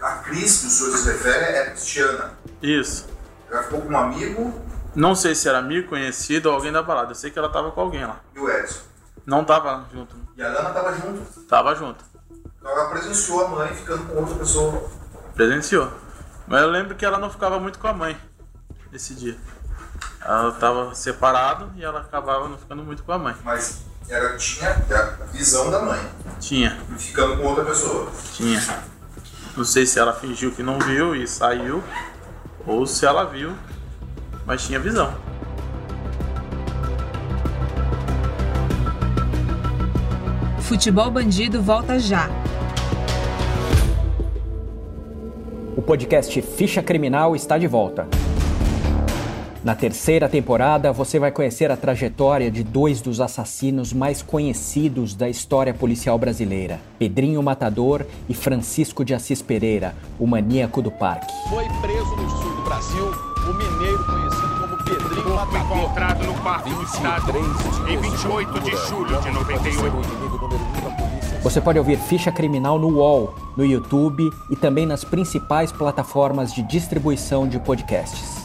A 0.00 0.16
Cris, 0.18 0.60
que 0.60 0.66
o 0.68 0.70
senhor 0.70 0.96
se 0.96 1.10
refere, 1.10 1.44
é 1.44 1.70
Cristiana. 1.70 2.32
Isso. 2.62 3.08
Ela 3.50 3.64
ficou 3.64 3.80
com 3.80 3.88
um 3.88 3.98
amigo. 3.98 4.54
Não 4.94 5.16
sei 5.16 5.34
se 5.34 5.48
era 5.48 5.58
amigo, 5.58 5.88
conhecido 5.88 6.46
ou 6.48 6.54
alguém 6.54 6.70
da 6.70 6.80
balada. 6.80 7.10
Eu 7.10 7.16
sei 7.16 7.30
que 7.30 7.38
ela 7.38 7.48
tava 7.48 7.72
com 7.72 7.80
alguém 7.80 8.06
lá. 8.06 8.20
E 8.34 8.38
o 8.38 8.48
Edson? 8.48 8.80
Não 9.26 9.44
tava 9.44 9.84
junto. 9.92 10.14
E 10.36 10.42
a 10.42 10.48
Lana 10.48 10.70
tava 10.70 10.94
junto? 10.94 11.40
Tava 11.42 11.74
junto. 11.74 12.04
Então 12.58 12.70
ela 12.70 12.88
presenciou 12.88 13.46
a 13.46 13.48
mãe 13.48 13.74
ficando 13.74 14.06
com 14.06 14.20
outra 14.20 14.36
pessoa. 14.36 14.90
Presenciou. 15.34 15.90
Mas 16.46 16.62
eu 16.62 16.70
lembro 16.70 16.94
que 16.94 17.04
ela 17.04 17.18
não 17.18 17.30
ficava 17.30 17.58
muito 17.58 17.80
com 17.80 17.88
a 17.88 17.92
mãe 17.92 18.16
nesse 18.92 19.14
dia. 19.14 19.36
Ela 20.20 20.52
tava 20.52 20.94
separado 20.94 21.72
e 21.76 21.84
ela 21.84 22.00
acabava 22.00 22.48
não 22.48 22.56
ficando 22.56 22.84
muito 22.84 23.02
com 23.02 23.12
a 23.12 23.18
mãe. 23.18 23.36
Mas 23.42 23.82
ela 24.10 24.36
tinha 24.36 24.70
a 24.70 25.24
visão 25.32 25.70
da 25.70 25.80
mãe. 25.82 26.00
Tinha. 26.40 26.76
E 26.94 26.98
ficando 27.00 27.36
com 27.36 27.44
outra 27.44 27.64
pessoa. 27.64 28.10
Tinha. 28.34 28.60
Não 29.56 29.64
sei 29.64 29.86
se 29.86 29.98
ela 29.98 30.12
fingiu 30.12 30.52
que 30.52 30.62
não 30.62 30.78
viu 30.78 31.14
e 31.14 31.26
saiu, 31.28 31.82
ou 32.66 32.86
se 32.86 33.06
ela 33.06 33.24
viu, 33.24 33.54
mas 34.44 34.66
tinha 34.66 34.80
visão. 34.80 35.14
Futebol 40.60 41.10
Bandido 41.10 41.62
volta 41.62 41.98
já. 41.98 42.28
O 45.76 45.82
podcast 45.82 46.40
Ficha 46.42 46.82
Criminal 46.82 47.34
está 47.34 47.58
de 47.58 47.66
volta. 47.66 48.06
Na 49.62 49.74
terceira 49.74 50.26
temporada, 50.26 50.90
você 50.90 51.18
vai 51.18 51.30
conhecer 51.30 51.70
a 51.70 51.76
trajetória 51.76 52.50
de 52.50 52.64
dois 52.64 53.02
dos 53.02 53.20
assassinos 53.20 53.92
mais 53.92 54.22
conhecidos 54.22 55.14
da 55.14 55.28
história 55.28 55.74
policial 55.74 56.18
brasileira: 56.18 56.80
Pedrinho 56.98 57.42
Matador 57.42 58.06
e 58.26 58.32
Francisco 58.32 59.04
de 59.04 59.12
Assis 59.12 59.42
Pereira, 59.42 59.94
o 60.18 60.26
maníaco 60.26 60.80
do 60.80 60.90
parque. 60.90 61.30
Foi 61.50 61.68
preso 61.82 62.16
no 62.16 62.30
sul 62.30 62.56
do 62.56 62.62
Brasil 62.62 63.04
o 63.04 63.52
mineiro 63.52 64.02
conhecido 64.06 64.60
como 64.60 64.78
Pedrinho 64.82 65.34
Matador. 65.34 65.66
Foi 65.66 65.78
encontrado 65.78 66.24
no 66.24 66.32
quarto 66.40 66.70
do 66.70 66.82
estado 66.82 67.30
em 67.86 67.98
28 67.98 68.60
de 68.60 68.74
julho 68.88 69.20
de 69.20 69.30
98. 69.30 69.94
Você 71.42 71.60
pode 71.60 71.78
ouvir 71.78 71.98
Ficha 71.98 72.32
Criminal 72.32 72.78
no 72.78 72.88
UOL, 72.88 73.34
no 73.58 73.64
YouTube 73.64 74.30
e 74.50 74.56
também 74.56 74.86
nas 74.86 75.04
principais 75.04 75.70
plataformas 75.70 76.54
de 76.54 76.62
distribuição 76.62 77.46
de 77.46 77.58
podcasts. 77.58 78.39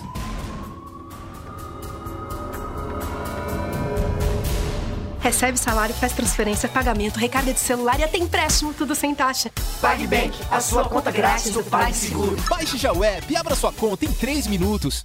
Recebe 5.36 5.58
salário, 5.58 5.94
faz 5.94 6.14
transferência, 6.14 6.70
pagamento, 6.70 7.20
recarga 7.20 7.54
de 7.54 7.60
celular 7.60 8.00
e 8.00 8.06
até 8.06 8.18
empréstimo, 8.18 8.74
tudo 8.74 8.96
sem 8.96 9.14
taxa. 9.14 9.52
PagBank, 9.82 10.34
a 10.50 10.62
sua 10.62 10.88
conta 10.88 11.12
grátis 11.12 11.52
do 11.52 11.62
PagSeguro. 11.62 12.38
Baixe 12.50 12.78
já 12.78 12.94
o 12.94 13.04
app 13.04 13.34
e 13.34 13.36
abra 13.36 13.54
sua 13.54 13.74
conta 13.74 14.06
em 14.06 14.14
3 14.14 14.48
minutos. 14.48 15.04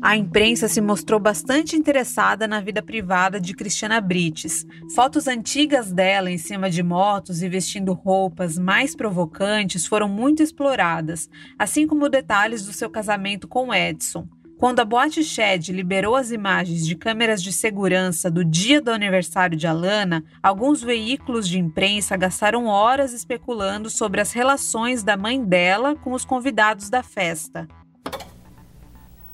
A 0.00 0.16
imprensa 0.16 0.66
se 0.66 0.80
mostrou 0.80 1.20
bastante 1.20 1.76
interessada 1.76 2.48
na 2.48 2.62
vida 2.62 2.82
privada 2.82 3.38
de 3.38 3.52
Cristiana 3.52 4.00
Brites. 4.00 4.64
Fotos 4.94 5.28
antigas 5.28 5.92
dela 5.92 6.30
em 6.30 6.38
cima 6.38 6.70
de 6.70 6.82
motos 6.82 7.42
e 7.42 7.48
vestindo 7.48 7.92
roupas 7.92 8.56
mais 8.56 8.96
provocantes 8.96 9.86
foram 9.86 10.08
muito 10.08 10.42
exploradas, 10.42 11.28
assim 11.58 11.86
como 11.86 12.08
detalhes 12.08 12.64
do 12.64 12.72
seu 12.72 12.88
casamento 12.88 13.46
com 13.46 13.74
Edson. 13.74 14.26
Quando 14.64 14.80
a 14.80 14.84
Boate 14.86 15.22
Shed 15.22 15.70
liberou 15.72 16.16
as 16.16 16.30
imagens 16.30 16.86
de 16.86 16.94
câmeras 16.94 17.42
de 17.42 17.52
segurança 17.52 18.30
do 18.30 18.42
dia 18.42 18.80
do 18.80 18.90
aniversário 18.90 19.58
de 19.58 19.66
Alana, 19.66 20.24
alguns 20.42 20.80
veículos 20.82 21.46
de 21.46 21.58
imprensa 21.58 22.16
gastaram 22.16 22.64
horas 22.64 23.12
especulando 23.12 23.90
sobre 23.90 24.22
as 24.22 24.32
relações 24.32 25.02
da 25.02 25.18
mãe 25.18 25.44
dela 25.44 25.94
com 25.94 26.14
os 26.14 26.24
convidados 26.24 26.88
da 26.88 27.02
festa. 27.02 27.68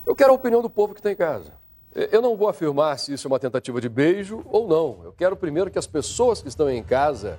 Eu 0.04 0.16
quero 0.16 0.32
a 0.32 0.34
opinião 0.34 0.60
do 0.60 0.68
povo 0.68 0.94
que 0.94 0.98
está 0.98 1.12
em 1.12 1.16
casa. 1.16 1.52
Eu 1.94 2.20
não 2.20 2.36
vou 2.36 2.48
afirmar 2.48 2.98
se 2.98 3.14
isso 3.14 3.28
é 3.28 3.30
uma 3.30 3.38
tentativa 3.38 3.80
de 3.80 3.88
beijo 3.88 4.42
ou 4.46 4.66
não. 4.66 4.98
Eu 5.04 5.12
quero 5.12 5.36
primeiro 5.36 5.70
que 5.70 5.78
as 5.78 5.86
pessoas 5.86 6.42
que 6.42 6.48
estão 6.48 6.68
em 6.68 6.82
casa 6.82 7.38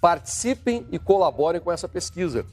participem 0.00 0.84
e 0.90 0.98
colaborem 0.98 1.60
com 1.60 1.70
essa 1.70 1.86
pesquisa. 1.86 2.44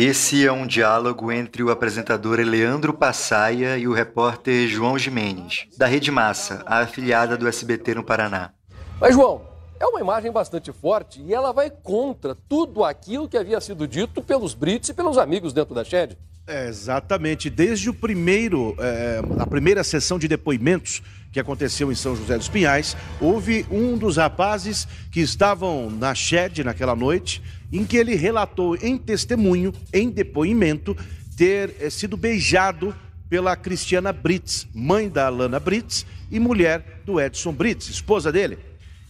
Esse 0.00 0.46
é 0.46 0.52
um 0.52 0.64
diálogo 0.64 1.32
entre 1.32 1.60
o 1.60 1.72
apresentador 1.72 2.38
Leandro 2.38 2.94
Passaia 2.94 3.76
e 3.76 3.88
o 3.88 3.92
repórter 3.92 4.68
João 4.68 4.96
Jimenez, 4.96 5.66
da 5.76 5.88
Rede 5.88 6.12
Massa, 6.12 6.62
a 6.66 6.78
afiliada 6.78 7.36
do 7.36 7.48
SBT 7.48 7.96
no 7.96 8.04
Paraná. 8.04 8.52
Mas, 9.00 9.12
João, 9.12 9.42
é 9.80 9.86
uma 9.86 10.00
imagem 10.00 10.32
bastante 10.32 10.72
forte 10.72 11.22
e 11.22 11.32
ela 11.32 11.52
vai 11.52 11.70
contra 11.70 12.36
tudo 12.48 12.84
aquilo 12.84 13.28
que 13.28 13.36
havia 13.36 13.60
sido 13.60 13.86
dito 13.86 14.22
pelos 14.22 14.54
Brits 14.54 14.88
e 14.88 14.94
pelos 14.94 15.18
amigos 15.18 15.52
dentro 15.52 15.74
da 15.74 15.84
Shed. 15.84 16.16
É, 16.46 16.66
exatamente. 16.66 17.50
Desde 17.50 17.90
o 17.90 17.94
primeiro, 17.94 18.74
é, 18.78 19.20
a 19.38 19.46
primeira 19.46 19.84
sessão 19.84 20.18
de 20.18 20.26
depoimentos 20.26 21.02
que 21.30 21.38
aconteceu 21.38 21.92
em 21.92 21.94
São 21.94 22.16
José 22.16 22.38
dos 22.38 22.48
Pinhais, 22.48 22.96
houve 23.20 23.66
um 23.70 23.98
dos 23.98 24.16
rapazes 24.16 24.88
que 25.12 25.20
estavam 25.20 25.90
na 25.90 26.14
Shed 26.14 26.64
naquela 26.64 26.96
noite 26.96 27.42
em 27.70 27.84
que 27.84 27.98
ele 27.98 28.14
relatou 28.14 28.76
em 28.76 28.96
testemunho, 28.96 29.72
em 29.92 30.08
depoimento, 30.08 30.96
ter 31.36 31.76
eh, 31.80 31.90
sido 31.90 32.16
beijado 32.16 32.94
pela 33.28 33.54
Cristiana 33.54 34.10
Brits, 34.10 34.66
mãe 34.74 35.08
da 35.08 35.26
Alana 35.26 35.60
Brits 35.60 36.06
e 36.30 36.40
mulher 36.40 37.02
do 37.04 37.20
Edson 37.20 37.52
Brits, 37.52 37.90
esposa 37.90 38.32
dele. 38.32 38.58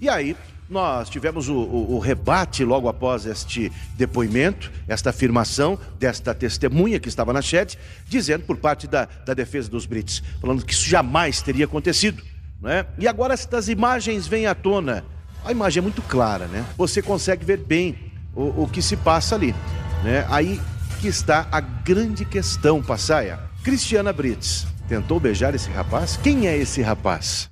E 0.01 0.09
aí, 0.09 0.37
nós 0.69 1.09
tivemos 1.09 1.49
o, 1.49 1.55
o, 1.55 1.95
o, 1.95 1.99
rebate 1.99 2.63
logo 2.65 2.89
após 2.89 3.25
este 3.25 3.73
depoimento, 3.97 4.71
esta 4.87 5.11
afirmação 5.11 5.79
desta 5.99 6.35
testemunha 6.35 7.01
que 7.01 7.09
estava 7.09 7.33
na 7.33 7.41
chat, 7.41 7.79
dizendo 8.07 8.45
por 8.45 8.57
parte 8.59 8.87
da, 8.87 9.09
da 9.25 9.33
defesa 9.33 9.71
dos 9.71 9.87
Brits, 9.87 10.23
falando 10.41 10.65
que 10.65 10.73
isso 10.73 10.89
jamais 10.89 11.41
teria 11.41 11.65
acontecido. 11.65 12.23
Né? 12.61 12.85
E 12.99 13.09
agora 13.09 13.35
estas 13.35 13.69
imagens 13.69 14.27
vêm 14.27 14.47
à 14.47 14.55
tona. 14.55 15.05
A 15.45 15.53
imagem 15.53 15.81
é 15.81 15.83
muito 15.83 16.03
clara, 16.03 16.47
né? 16.47 16.65
Você 16.77 17.01
consegue 17.01 17.45
ver 17.45 17.59
bem 17.59 17.97
o, 18.35 18.65
o 18.65 18.69
que 18.69 18.83
se 18.83 18.97
passa 18.97 19.35
ali. 19.35 19.55
Né? 20.03 20.27
Aí 20.29 20.61
que 21.01 21.09
está 21.09 21.47
a 21.51 21.61
grande 21.61 22.25
questão, 22.25 22.83
Passaia. 22.83 23.39
Cristiana 23.63 24.13
Brits 24.13 24.67
tentou 24.89 25.21
beijar 25.21 25.55
esse 25.55 25.71
rapaz? 25.71 26.17
Quem 26.17 26.49
é 26.49 26.57
esse 26.57 26.83
rapaz? 26.83 27.49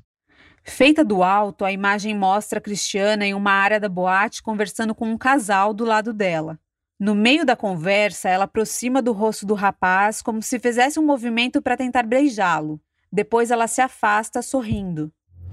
Feita 0.69 1.05
do 1.05 1.23
alto, 1.23 1.65
a 1.65 1.71
imagem 1.71 2.15
mostra 2.15 2.59
a 2.59 2.61
Cristiana 2.61 3.25
em 3.25 3.33
uma 3.33 3.53
área 3.53 3.79
da 3.79 3.89
boate 3.89 4.43
conversando 4.43 4.95
com 4.95 5.07
um 5.07 5.17
casal 5.17 5.73
do 5.73 5.85
lado 5.85 6.13
dela. 6.13 6.59
No 6.99 7.15
meio 7.15 7.47
da 7.47 7.55
conversa, 7.55 8.29
ela 8.29 8.45
aproxima 8.45 9.01
do 9.01 9.13
rosto 9.13 9.47
do 9.47 9.55
rapaz 9.55 10.21
como 10.21 10.43
se 10.43 10.59
fizesse 10.59 10.99
um 10.99 11.07
movimento 11.07 11.63
para 11.63 11.77
tentar 11.77 12.03
beijá-lo. 12.03 12.81
Depois 13.11 13.51
ela 13.51 13.69
se 13.69 13.81
afasta 13.81 14.43
sorrindo. 14.43 15.11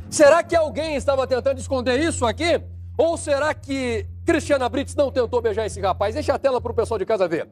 Será 0.09 0.41
que 0.41 0.55
alguém 0.55 0.95
estava 0.95 1.27
tentando 1.27 1.59
esconder 1.59 1.99
isso 1.99 2.25
aqui? 2.25 2.59
Ou 2.97 3.15
será 3.15 3.53
que 3.53 4.05
Cristiana 4.25 4.67
Brits 4.67 4.95
não 4.95 5.11
tentou 5.11 5.41
beijar 5.41 5.65
esse 5.65 5.79
rapaz? 5.79 6.15
Deixa 6.15 6.33
a 6.33 6.39
tela 6.39 6.59
para 6.59 6.71
o 6.71 6.75
pessoal 6.75 6.97
de 6.97 7.05
casa 7.05 7.27
ver. 7.27 7.47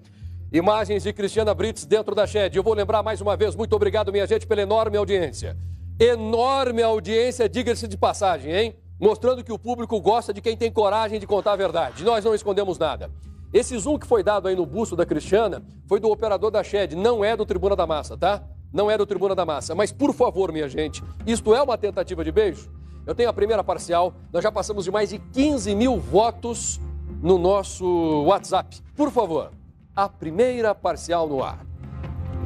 Imagens 0.52 1.04
de 1.04 1.13
Cristiana 1.13 1.54
Brits 1.54 1.86
dentro 1.86 2.15
da 2.15 2.26
shed. 2.26 2.56
Eu 2.56 2.63
vou 2.63 2.74
lembrar 2.74 3.04
mais 3.04 3.21
uma 3.21 3.38
vez, 3.38 3.56
muito 3.56 3.74
obrigado, 3.76 4.12
minha 4.12 4.26
gente, 4.26 4.47
pela 4.47 4.62
enorme 4.62 4.97
audiência. 4.97 5.56
Enorme 6.01 6.81
audiência, 6.81 7.47
diga-se 7.47 7.87
de 7.87 7.95
passagem, 7.95 8.51
hein? 8.51 8.75
Mostrando 8.99 9.43
que 9.43 9.53
o 9.53 9.59
público 9.59 10.01
gosta 10.01 10.33
de 10.33 10.41
quem 10.41 10.57
tem 10.57 10.71
coragem 10.71 11.19
de 11.19 11.27
contar 11.27 11.51
a 11.51 11.55
verdade. 11.55 12.03
Nós 12.03 12.25
não 12.25 12.33
escondemos 12.33 12.79
nada. 12.79 13.11
Esse 13.53 13.77
zoom 13.77 13.99
que 13.99 14.07
foi 14.07 14.23
dado 14.23 14.47
aí 14.47 14.55
no 14.55 14.65
busto 14.65 14.95
da 14.95 15.05
Cristiana 15.05 15.61
foi 15.85 15.99
do 15.99 16.09
operador 16.09 16.49
da 16.49 16.63
Shed, 16.63 16.95
não 16.95 17.23
é 17.23 17.37
do 17.37 17.45
Tribuna 17.45 17.75
da 17.75 17.85
Massa, 17.85 18.17
tá? 18.17 18.43
Não 18.73 18.89
é 18.89 18.97
do 18.97 19.05
Tribuna 19.05 19.35
da 19.35 19.45
Massa. 19.45 19.75
Mas, 19.75 19.91
por 19.91 20.11
favor, 20.11 20.51
minha 20.51 20.67
gente, 20.67 21.03
isto 21.27 21.53
é 21.53 21.61
uma 21.61 21.77
tentativa 21.77 22.23
de 22.23 22.31
beijo? 22.31 22.67
Eu 23.05 23.13
tenho 23.13 23.29
a 23.29 23.33
primeira 23.33 23.63
parcial, 23.63 24.11
nós 24.33 24.41
já 24.41 24.51
passamos 24.51 24.85
de 24.85 24.89
mais 24.89 25.11
de 25.11 25.19
15 25.19 25.75
mil 25.75 25.99
votos 25.99 26.81
no 27.21 27.37
nosso 27.37 28.23
WhatsApp. 28.23 28.81
Por 28.95 29.11
favor, 29.11 29.51
a 29.95 30.09
primeira 30.09 30.73
parcial 30.73 31.29
no 31.29 31.43
ar. 31.43 31.70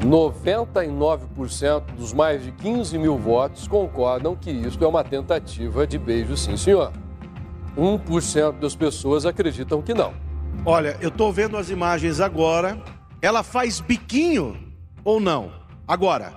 99% 0.01 1.81
dos 1.97 2.13
mais 2.13 2.43
de 2.43 2.51
15 2.51 2.97
mil 2.97 3.17
votos 3.17 3.67
concordam 3.67 4.35
que 4.35 4.51
isto 4.51 4.83
é 4.83 4.87
uma 4.87 5.03
tentativa 5.03 5.87
de 5.87 5.97
beijo, 5.97 6.35
sim, 6.35 6.57
senhor. 6.57 6.91
1% 7.77 8.59
das 8.59 8.75
pessoas 8.75 9.25
acreditam 9.25 9.81
que 9.81 9.93
não. 9.93 10.13
Olha, 10.65 10.97
eu 11.01 11.09
estou 11.09 11.31
vendo 11.31 11.57
as 11.57 11.69
imagens 11.69 12.19
agora. 12.19 12.81
Ela 13.21 13.43
faz 13.43 13.79
biquinho 13.79 14.57
ou 15.03 15.19
não? 15.19 15.51
Agora. 15.87 16.33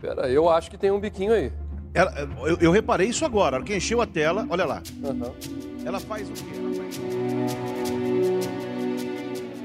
Pera, 0.00 0.28
eu 0.28 0.48
acho 0.48 0.70
que 0.70 0.76
tem 0.76 0.90
um 0.90 0.98
biquinho 0.98 1.32
aí. 1.32 1.52
Ela, 1.94 2.28
eu, 2.46 2.56
eu, 2.58 2.72
reparei 2.72 3.08
isso 3.08 3.24
agora, 3.24 3.56
hora 3.56 3.64
que 3.64 3.76
encheu 3.76 4.00
a 4.00 4.06
tela, 4.06 4.46
olha 4.48 4.64
lá. 4.64 4.82
Uhum. 5.02 5.32
Ela 5.84 6.00
faz 6.00 6.28
o 6.28 6.32
quê? 6.32 6.40
Faz... 6.76 7.00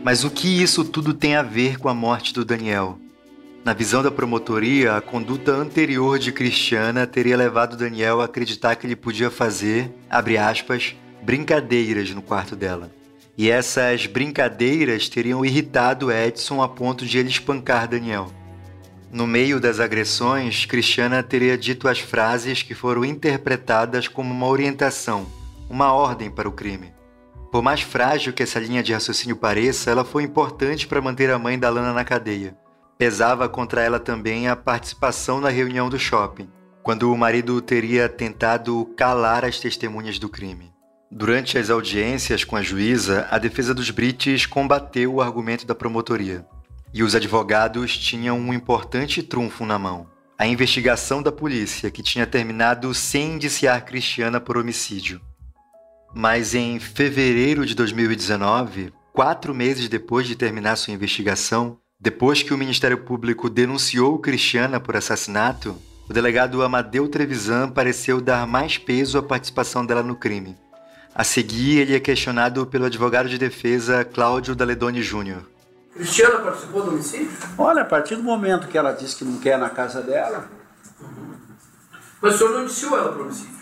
Mas 0.04 0.24
o 0.24 0.30
que 0.30 0.62
isso 0.62 0.84
tudo 0.84 1.14
tem 1.14 1.36
a 1.36 1.42
ver 1.42 1.80
com 1.80 1.90
a 1.90 1.94
morte 1.94 2.34
do 2.34 2.44
Daniel? 2.44 2.98
Na 3.68 3.74
visão 3.74 4.02
da 4.02 4.10
promotoria, 4.10 4.96
a 4.96 5.02
conduta 5.02 5.52
anterior 5.52 6.18
de 6.18 6.32
Cristiana 6.32 7.06
teria 7.06 7.36
levado 7.36 7.76
Daniel 7.76 8.22
a 8.22 8.24
acreditar 8.24 8.78
que 8.78 8.88
ele 8.88 8.96
podia 8.96 9.30
fazer, 9.30 9.92
abre 10.10 10.38
aspas, 10.38 10.96
brincadeiras 11.22 12.10
no 12.12 12.22
quarto 12.22 12.56
dela. 12.56 12.90
E 13.38 13.50
essas 13.50 14.06
brincadeiras 14.06 15.10
teriam 15.10 15.44
irritado 15.44 16.10
Edson 16.10 16.62
a 16.62 16.70
ponto 16.70 17.06
de 17.06 17.18
ele 17.18 17.28
espancar 17.28 17.90
Daniel. 17.90 18.32
No 19.12 19.28
meio 19.28 19.60
das 19.60 19.82
agressões, 19.82 20.66
Cristiana 20.66 21.22
teria 21.22 21.58
dito 21.58 21.90
as 21.90 22.00
frases 22.00 22.64
que 22.64 22.74
foram 22.74 23.04
interpretadas 23.04 24.08
como 24.08 24.34
uma 24.34 24.48
orientação, 24.48 25.28
uma 25.70 25.92
ordem 25.92 26.32
para 26.32 26.48
o 26.48 26.54
crime. 26.54 26.94
Por 27.52 27.62
mais 27.62 27.82
frágil 27.82 28.32
que 28.32 28.44
essa 28.44 28.62
linha 28.62 28.82
de 28.82 28.94
raciocínio 28.94 29.36
pareça, 29.36 29.92
ela 29.92 30.06
foi 30.06 30.24
importante 30.24 30.88
para 30.88 31.02
manter 31.02 31.30
a 31.30 31.38
mãe 31.38 31.60
da 31.60 31.70
Lana 31.70 31.92
na 31.92 32.06
cadeia. 32.06 32.56
Pesava 32.98 33.48
contra 33.48 33.82
ela 33.82 34.00
também 34.00 34.48
a 34.48 34.56
participação 34.56 35.40
na 35.40 35.50
reunião 35.50 35.88
do 35.88 36.00
shopping, 36.00 36.50
quando 36.82 37.12
o 37.12 37.18
marido 37.18 37.62
teria 37.62 38.10
tentado 38.10 38.86
calar 38.98 39.46
as 39.46 39.60
testemunhas 39.60 40.18
do 40.18 40.28
crime. 40.28 40.74
Durante 41.12 41.58
as 41.58 41.70
audiências 41.70 42.44
com 42.44 42.56
a 42.56 42.62
juíza, 42.62 43.28
a 43.30 43.38
defesa 43.38 43.74
dos 43.74 43.92
Brites 43.92 44.46
combateu 44.46 45.14
o 45.14 45.22
argumento 45.22 45.66
da 45.66 45.76
promotoria. 45.76 46.46
E 46.94 47.04
os 47.04 47.14
advogados 47.14 47.96
tinham 47.96 48.40
um 48.40 48.52
importante 48.52 49.22
trunfo 49.22 49.66
na 49.66 49.78
mão: 49.78 50.10
a 50.38 50.48
investigação 50.48 51.22
da 51.22 51.32
polícia, 51.32 51.92
que 51.92 52.02
tinha 52.02 52.26
terminado 52.26 52.94
sem 52.94 53.34
indiciar 53.34 53.86
Cristiana 53.86 54.40
por 54.40 54.58
homicídio. 54.58 55.22
Mas 56.16 56.56
em 56.56 56.80
fevereiro 56.80 57.66
de 57.66 57.76
2019, 57.76 58.92
quatro 59.14 59.54
meses 59.54 59.88
depois 59.88 60.26
de 60.26 60.36
terminar 60.36 60.76
sua 60.78 60.94
investigação, 60.94 61.78
depois 62.00 62.44
que 62.44 62.54
o 62.54 62.58
Ministério 62.58 63.00
Público 63.00 63.50
denunciou 63.50 64.20
Cristiana 64.20 64.80
por 64.80 64.96
assassinato, 64.96 65.76
o 66.08 66.14
delegado 66.14 66.62
Amadeu 66.62 67.08
Trevisan 67.08 67.70
pareceu 67.70 68.22
dar 68.22 68.46
mais 68.46 68.78
peso 68.78 69.18
à 69.18 69.24
participação 69.24 69.84
dela 69.84 70.04
no 70.04 70.16
crime. 70.16 70.56
A 71.14 71.24
seguir, 71.24 71.80
ele 71.80 71.96
é 71.96 72.00
questionado 72.00 72.68
pelo 72.68 72.86
advogado 72.86 73.28
de 73.28 73.40
defesa 73.40 74.06
Cláudio 74.06 74.56
Daledoni 74.56 75.02
Júnior. 75.02 75.50
Cristiana 75.92 76.38
participou 76.40 76.84
do 76.84 76.92
homicídio? 76.92 77.32
Olha, 77.58 77.82
a 77.82 77.86
partir 77.86 78.16
do 78.16 78.24
momento 78.24 78.68
que 78.68 78.78
ela 78.78 78.92
disse 78.92 79.16
que 79.16 79.26
não 79.26 79.40
quer 79.40 79.58
na 79.58 79.72
casa 79.72 80.02
dela. 80.04 80.48
Mas 82.22 82.36
o 82.36 82.38
senhor 82.38 82.54
não 82.54 82.64
indiciou 82.64 82.96
ela 82.96 83.12
para 83.12 83.22
o 83.22 83.24
homicídio? 83.24 83.58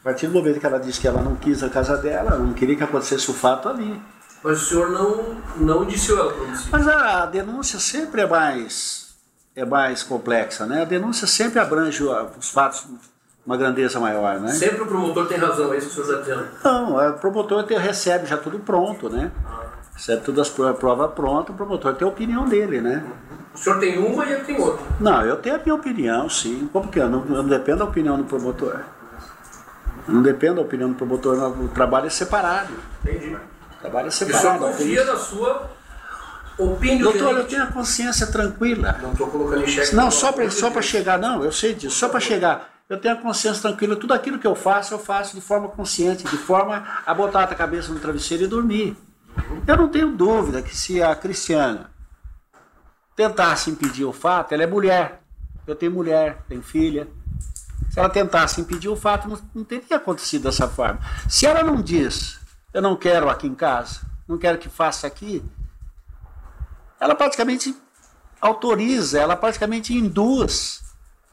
A 0.00 0.04
partir 0.04 0.28
do 0.28 0.32
momento 0.34 0.60
que 0.60 0.66
ela 0.66 0.78
disse 0.78 1.00
que 1.00 1.08
ela 1.08 1.20
não 1.20 1.34
quis 1.34 1.64
a 1.64 1.68
casa 1.68 1.96
dela, 1.96 2.38
não 2.38 2.52
queria 2.52 2.76
que 2.76 2.84
acontecesse 2.84 3.28
o 3.28 3.34
fato 3.34 3.68
ali. 3.68 4.00
Mas 4.44 4.60
o 4.60 4.66
senhor 4.66 4.90
não, 4.90 5.36
não 5.56 5.84
indiciou 5.84 6.18
ela 6.18 6.32
para 6.32 6.42
o 6.42 6.44
homicídio? 6.44 6.70
Mas 6.70 6.86
a 6.86 7.24
denúncia 7.24 7.78
sempre 7.78 8.20
é 8.20 8.26
mais, 8.26 9.14
é 9.56 9.64
mais 9.64 10.02
complexa, 10.02 10.66
né? 10.66 10.82
A 10.82 10.84
denúncia 10.84 11.26
sempre 11.26 11.58
abrange 11.58 12.04
os 12.04 12.50
fatos 12.50 12.86
uma 13.46 13.56
grandeza 13.56 13.98
maior, 13.98 14.38
né? 14.40 14.48
Sempre 14.48 14.82
o 14.82 14.86
promotor 14.86 15.26
tem 15.26 15.38
razão, 15.38 15.72
é 15.72 15.78
isso 15.78 15.88
que 15.88 16.00
o 16.00 16.04
senhor 16.04 16.20
está 16.20 16.34
dizendo? 16.34 16.48
Não, 16.62 17.10
o 17.10 17.12
promotor 17.14 17.64
recebe 17.64 18.26
já 18.26 18.36
tudo 18.36 18.58
pronto, 18.58 19.08
né? 19.08 19.32
Recebe 19.94 20.22
todas 20.22 20.48
as 20.48 20.50
provas 20.50 21.12
prontas, 21.12 21.54
o 21.54 21.56
promotor 21.56 21.94
tem 21.94 22.06
a 22.06 22.10
opinião 22.10 22.46
dele, 22.46 22.82
né? 22.82 23.02
O 23.54 23.58
senhor 23.58 23.78
tem 23.78 23.98
uma 23.98 24.26
e 24.26 24.32
ele 24.32 24.44
tem 24.44 24.60
outra? 24.60 24.84
Não, 25.00 25.22
eu 25.22 25.36
tenho 25.36 25.56
a 25.56 25.58
minha 25.58 25.74
opinião, 25.74 26.28
sim. 26.28 26.68
Como 26.72 26.88
que 26.88 27.00
é? 27.00 27.06
Não, 27.06 27.24
não 27.24 27.46
depende 27.46 27.78
da 27.78 27.84
opinião 27.84 28.16
do 28.18 28.24
promotor. 28.24 28.80
Não 30.08 30.20
depende 30.20 30.56
da 30.56 30.62
opinião 30.62 30.90
do 30.90 30.96
promotor, 30.96 31.36
o 31.60 31.68
trabalho 31.68 32.06
é 32.06 32.10
separado. 32.10 32.72
Entendi. 33.02 33.36
O 33.84 33.86
trabalho 33.86 34.08
é 34.08 34.10
separado. 34.10 34.42
senhor 34.42 34.58
confia 34.58 35.04
na 35.04 35.16
sua 35.18 35.70
opinião? 36.56 37.12
Doutor, 37.12 37.36
eu 37.36 37.44
tenho 37.44 37.64
a 37.64 37.66
consciência 37.66 38.26
tranquila. 38.26 38.98
Não 39.02 39.12
estou 39.12 39.26
colocando 39.26 39.62
em 39.62 39.66
xeque. 39.66 39.94
Não, 39.94 40.10
só 40.10 40.32
para 40.32 40.50
só 40.50 40.80
chegar, 40.80 41.18
não, 41.18 41.44
eu 41.44 41.52
sei 41.52 41.74
disso, 41.74 41.94
só 41.94 42.08
para 42.08 42.18
chegar. 42.18 42.70
Eu 42.88 42.98
tenho 42.98 43.14
a 43.14 43.18
consciência 43.18 43.60
tranquila, 43.60 43.94
tudo 43.94 44.14
aquilo 44.14 44.38
que 44.38 44.46
eu 44.46 44.54
faço, 44.54 44.94
eu 44.94 44.98
faço 44.98 45.34
de 45.34 45.42
forma 45.42 45.68
consciente, 45.68 46.24
de 46.24 46.36
forma 46.38 46.82
a 47.04 47.12
botar 47.12 47.42
a 47.42 47.54
cabeça 47.54 47.92
no 47.92 48.00
travesseiro 48.00 48.44
e 48.44 48.46
dormir. 48.46 48.96
Eu 49.66 49.76
não 49.76 49.88
tenho 49.88 50.12
dúvida 50.12 50.62
que 50.62 50.74
se 50.74 51.02
a 51.02 51.14
Cristiana 51.14 51.90
tentasse 53.14 53.70
impedir 53.70 54.06
o 54.06 54.14
fato, 54.14 54.54
ela 54.54 54.62
é 54.62 54.66
mulher. 54.66 55.20
Eu 55.66 55.74
tenho 55.74 55.92
mulher, 55.92 56.38
tenho 56.48 56.62
filha. 56.62 57.06
Se 57.90 57.98
ela 58.00 58.08
tentasse 58.08 58.62
impedir 58.62 58.88
o 58.88 58.96
fato, 58.96 59.28
não, 59.28 59.38
não 59.54 59.64
teria 59.64 59.96
acontecido 59.96 60.44
dessa 60.44 60.66
forma. 60.68 60.98
Se 61.28 61.44
ela 61.44 61.62
não 61.62 61.82
diz, 61.82 62.38
eu 62.74 62.82
não 62.82 62.96
quero 62.96 63.30
aqui 63.30 63.46
em 63.46 63.54
casa, 63.54 64.00
não 64.26 64.36
quero 64.36 64.58
que 64.58 64.68
faça 64.68 65.06
aqui, 65.06 65.42
ela 66.98 67.14
praticamente 67.14 67.74
autoriza, 68.40 69.20
ela 69.20 69.36
praticamente 69.36 69.94
induz 69.94 70.82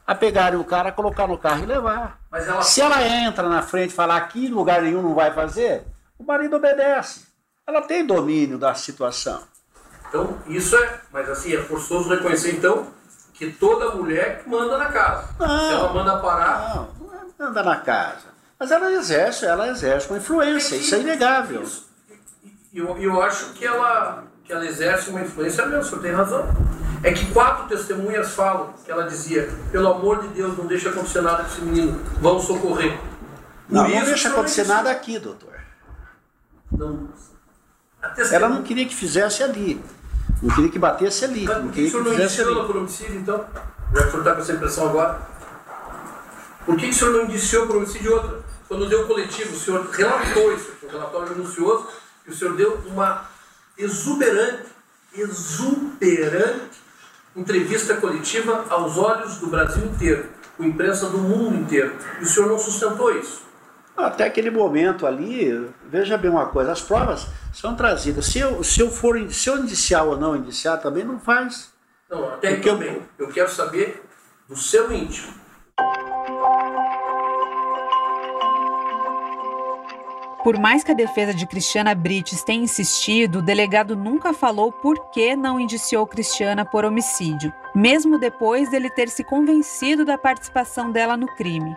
a 0.06 0.14
pegarem 0.14 0.58
o 0.58 0.64
cara, 0.64 0.92
colocar 0.92 1.26
no 1.26 1.36
carro 1.36 1.64
e 1.64 1.66
levar. 1.66 2.20
Mas 2.30 2.46
ela... 2.46 2.62
Se 2.62 2.80
ela 2.80 3.02
entra 3.02 3.48
na 3.48 3.62
frente 3.62 3.90
e 3.90 3.94
falar 3.94 4.16
aqui 4.16 4.46
em 4.46 4.50
lugar 4.50 4.82
nenhum 4.82 5.02
não 5.02 5.14
vai 5.14 5.32
fazer, 5.32 5.84
o 6.18 6.24
marido 6.24 6.56
obedece. 6.56 7.26
Ela 7.66 7.82
tem 7.82 8.06
domínio 8.06 8.56
da 8.56 8.74
situação. 8.74 9.42
Então, 10.08 10.38
isso 10.46 10.76
é, 10.76 11.00
mas 11.12 11.28
assim, 11.28 11.54
é 11.54 11.62
forçoso 11.62 12.08
reconhecer 12.08 12.56
então 12.56 12.86
que 13.34 13.50
toda 13.50 13.94
mulher 13.94 14.42
manda 14.46 14.78
na 14.78 14.86
casa. 14.86 15.34
Não, 15.38 15.68
Se 15.68 15.72
ela 15.74 15.92
manda 15.92 16.18
parar. 16.18 16.74
Não, 16.74 16.88
não 17.38 17.48
anda 17.48 17.62
na 17.62 17.76
casa. 17.76 18.31
Mas 18.62 18.70
ela 18.70 18.92
exerce, 18.92 19.44
ela 19.44 19.66
exerce 19.70 20.08
uma 20.08 20.18
influência, 20.18 20.76
isso 20.76 20.94
é 20.94 21.00
inegável. 21.00 21.64
E 22.72 22.78
eu, 22.78 22.96
eu 22.96 23.20
acho 23.20 23.54
que 23.54 23.66
ela, 23.66 24.22
que 24.44 24.52
ela 24.52 24.64
exerce 24.64 25.10
uma 25.10 25.20
influência 25.20 25.66
mesmo, 25.66 25.80
o 25.80 25.84
senhor 25.84 26.00
tem 26.00 26.12
razão. 26.12 26.46
É 27.02 27.12
que 27.12 27.28
quatro 27.32 27.66
testemunhas 27.66 28.30
falam 28.30 28.72
que 28.84 28.92
ela 28.92 29.02
dizia, 29.02 29.50
pelo 29.72 29.88
amor 29.88 30.22
de 30.22 30.28
Deus, 30.28 30.56
não 30.56 30.66
deixa 30.66 30.90
acontecer 30.90 31.22
nada 31.22 31.42
com 31.42 31.50
esse 31.50 31.60
menino, 31.60 32.00
vão 32.20 32.38
socorrer. 32.38 32.96
Não, 33.68 33.82
não 33.82 33.90
deixa 33.90 34.16
senhor 34.16 34.34
acontecer 34.34 34.64
nada 34.64 34.92
aqui, 34.92 35.18
doutor. 35.18 35.54
Não. 36.70 37.08
Ela 38.30 38.48
não 38.48 38.62
queria 38.62 38.86
que 38.86 38.94
fizesse 38.94 39.42
ali. 39.42 39.84
Não 40.40 40.54
queria 40.54 40.70
que 40.70 40.78
batesse 40.78 41.24
ali. 41.24 41.46
Não 41.46 41.62
Por 41.62 41.62
que 41.62 41.68
o 41.68 41.72
queria 41.72 41.84
que 41.86 41.90
senhor 41.90 42.04
não 42.04 42.14
indiciou 42.14 42.52
ela 42.52 42.64
por 42.64 42.76
homicídio, 42.76 43.16
então? 43.16 43.44
Já 43.92 44.02
que 44.02 44.06
o 44.06 44.10
senhor 44.12 44.18
está 44.20 44.34
com 44.36 44.40
essa 44.40 44.52
impressão 44.52 44.88
agora. 44.88 45.20
Por 46.64 46.76
que 46.76 46.86
o 46.86 46.94
senhor 46.94 47.12
não 47.12 47.24
indiciou 47.24 47.66
por 47.66 47.74
homicídio 47.78 48.14
outra? 48.14 48.41
Quando 48.72 48.88
deu 48.88 49.02
o 49.02 49.06
coletivo, 49.06 49.54
o 49.54 49.58
senhor 49.58 49.86
relatou 49.90 50.54
isso, 50.54 50.72
um 50.82 50.88
relatório 50.88 51.36
minucioso, 51.36 51.88
e 52.26 52.30
o 52.30 52.34
senhor 52.34 52.56
deu 52.56 52.80
uma 52.86 53.28
exuberante, 53.76 54.64
exuberante 55.14 56.80
entrevista 57.36 57.96
coletiva 57.96 58.64
aos 58.70 58.96
olhos 58.96 59.36
do 59.36 59.48
Brasil 59.48 59.84
inteiro, 59.84 60.26
com 60.56 60.64
imprensa 60.64 61.10
do 61.10 61.18
mundo 61.18 61.54
inteiro. 61.54 61.94
E 62.18 62.24
o 62.24 62.26
senhor 62.26 62.48
não 62.48 62.58
sustentou 62.58 63.14
isso. 63.14 63.42
Até 63.94 64.24
aquele 64.24 64.50
momento 64.50 65.06
ali, 65.06 65.68
veja 65.90 66.16
bem 66.16 66.30
uma 66.30 66.46
coisa, 66.46 66.72
as 66.72 66.80
provas 66.80 67.26
são 67.52 67.76
trazidas. 67.76 68.24
Se 68.24 68.38
eu, 68.38 68.64
se 68.64 68.80
eu 68.80 68.90
for 68.90 69.20
se 69.30 69.50
eu 69.50 69.58
indiciar 69.58 70.06
ou 70.06 70.16
não 70.16 70.34
indiciar, 70.34 70.80
também 70.80 71.04
não 71.04 71.20
faz. 71.20 71.70
Não, 72.08 72.26
até 72.32 72.48
aí 72.48 72.54
Porque 72.54 72.70
eu-. 72.70 73.02
Eu 73.18 73.28
quero 73.28 73.50
saber 73.50 74.02
do 74.48 74.56
seu 74.56 74.90
íntimo. 74.90 75.41
Por 80.42 80.58
mais 80.58 80.82
que 80.82 80.90
a 80.90 80.94
defesa 80.94 81.32
de 81.32 81.46
Cristiana 81.46 81.94
Brites 81.94 82.42
tenha 82.42 82.64
insistido, 82.64 83.38
o 83.38 83.42
delegado 83.42 83.94
nunca 83.94 84.32
falou 84.32 84.72
por 84.72 85.10
que 85.10 85.36
não 85.36 85.60
indiciou 85.60 86.04
Cristiana 86.04 86.64
por 86.64 86.84
homicídio, 86.84 87.52
mesmo 87.72 88.18
depois 88.18 88.68
dele 88.68 88.90
ter 88.90 89.08
se 89.08 89.22
convencido 89.22 90.04
da 90.04 90.18
participação 90.18 90.90
dela 90.90 91.16
no 91.16 91.28
crime. 91.36 91.76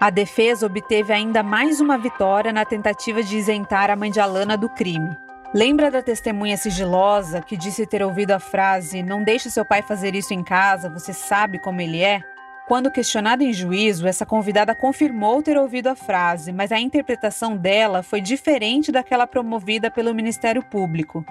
A 0.00 0.08
defesa 0.08 0.64
obteve 0.64 1.12
ainda 1.12 1.42
mais 1.42 1.78
uma 1.78 1.98
vitória 1.98 2.54
na 2.54 2.64
tentativa 2.64 3.22
de 3.22 3.36
isentar 3.36 3.90
a 3.90 3.96
mãe 3.96 4.10
de 4.10 4.18
Alana 4.18 4.56
do 4.56 4.70
crime. 4.70 5.14
Lembra 5.52 5.90
da 5.90 6.00
testemunha 6.00 6.56
sigilosa 6.56 7.42
que 7.42 7.54
disse 7.54 7.84
ter 7.84 8.02
ouvido 8.02 8.30
a 8.30 8.38
frase: 8.38 9.02
Não 9.02 9.22
deixe 9.22 9.50
seu 9.50 9.64
pai 9.64 9.82
fazer 9.82 10.14
isso 10.14 10.32
em 10.32 10.42
casa, 10.42 10.88
você 10.88 11.12
sabe 11.12 11.58
como 11.58 11.82
ele 11.82 12.02
é? 12.02 12.22
Quando 12.70 12.88
questionada 12.88 13.42
em 13.42 13.52
juízo, 13.52 14.06
essa 14.06 14.24
convidada 14.24 14.76
confirmou 14.76 15.42
ter 15.42 15.58
ouvido 15.58 15.88
a 15.88 15.96
frase, 15.96 16.52
mas 16.52 16.70
a 16.70 16.78
interpretação 16.78 17.56
dela 17.56 18.00
foi 18.00 18.20
diferente 18.20 18.92
daquela 18.92 19.26
promovida 19.26 19.90
pelo 19.90 20.14
Ministério 20.14 20.62
Público. 20.62 21.26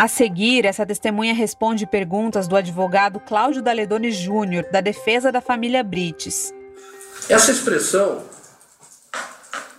A 0.00 0.08
seguir, 0.08 0.64
essa 0.64 0.84
testemunha 0.84 1.32
responde 1.32 1.86
perguntas 1.86 2.48
do 2.48 2.56
advogado 2.56 3.20
Cláudio 3.20 3.62
Daledoni 3.62 4.10
Júnior, 4.10 4.66
da 4.72 4.80
defesa 4.80 5.30
da 5.30 5.40
família 5.40 5.84
Brites. 5.84 6.52
Essa 7.30 7.52
expressão, 7.52 8.24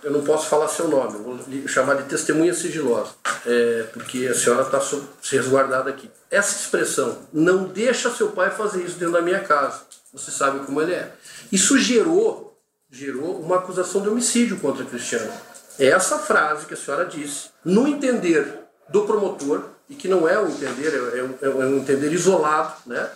eu 0.02 0.10
não 0.10 0.22
posso 0.22 0.48
falar 0.48 0.68
seu 0.68 0.88
nome, 0.88 1.18
vou 1.18 1.68
chamar 1.68 1.94
de 1.94 2.04
testemunha 2.04 2.54
sigilosa, 2.54 3.10
é, 3.46 3.84
porque 3.92 4.26
a 4.26 4.34
senhora 4.34 4.62
está 4.62 4.80
se 4.80 5.36
resguardada 5.36 5.90
aqui. 5.90 6.10
Essa 6.30 6.60
expressão, 6.60 7.18
não 7.32 7.64
deixa 7.64 8.10
seu 8.10 8.30
pai 8.30 8.50
fazer 8.50 8.82
isso 8.84 8.98
dentro 8.98 9.14
da 9.14 9.22
minha 9.22 9.40
casa, 9.40 9.82
você 10.12 10.30
sabe 10.30 10.64
como 10.64 10.80
ele 10.80 10.92
é. 10.92 11.12
Isso 11.50 11.78
gerou, 11.78 12.58
gerou 12.90 13.40
uma 13.40 13.56
acusação 13.56 14.02
de 14.02 14.08
homicídio 14.08 14.58
contra 14.58 14.84
Cristiano. 14.84 15.32
É 15.78 15.86
essa 15.86 16.18
frase 16.18 16.66
que 16.66 16.74
a 16.74 16.76
senhora 16.76 17.04
disse, 17.04 17.50
no 17.64 17.86
entender 17.86 18.46
do 18.88 19.04
promotor, 19.04 19.64
e 19.88 19.94
que 19.94 20.08
não 20.08 20.28
é 20.28 20.38
um 20.38 20.48
entender, 20.48 20.92
é 21.16 21.22
um, 21.22 21.34
é 21.40 21.64
um 21.66 21.78
entender 21.78 22.12
isolado, 22.12 22.74
né? 22.86 23.08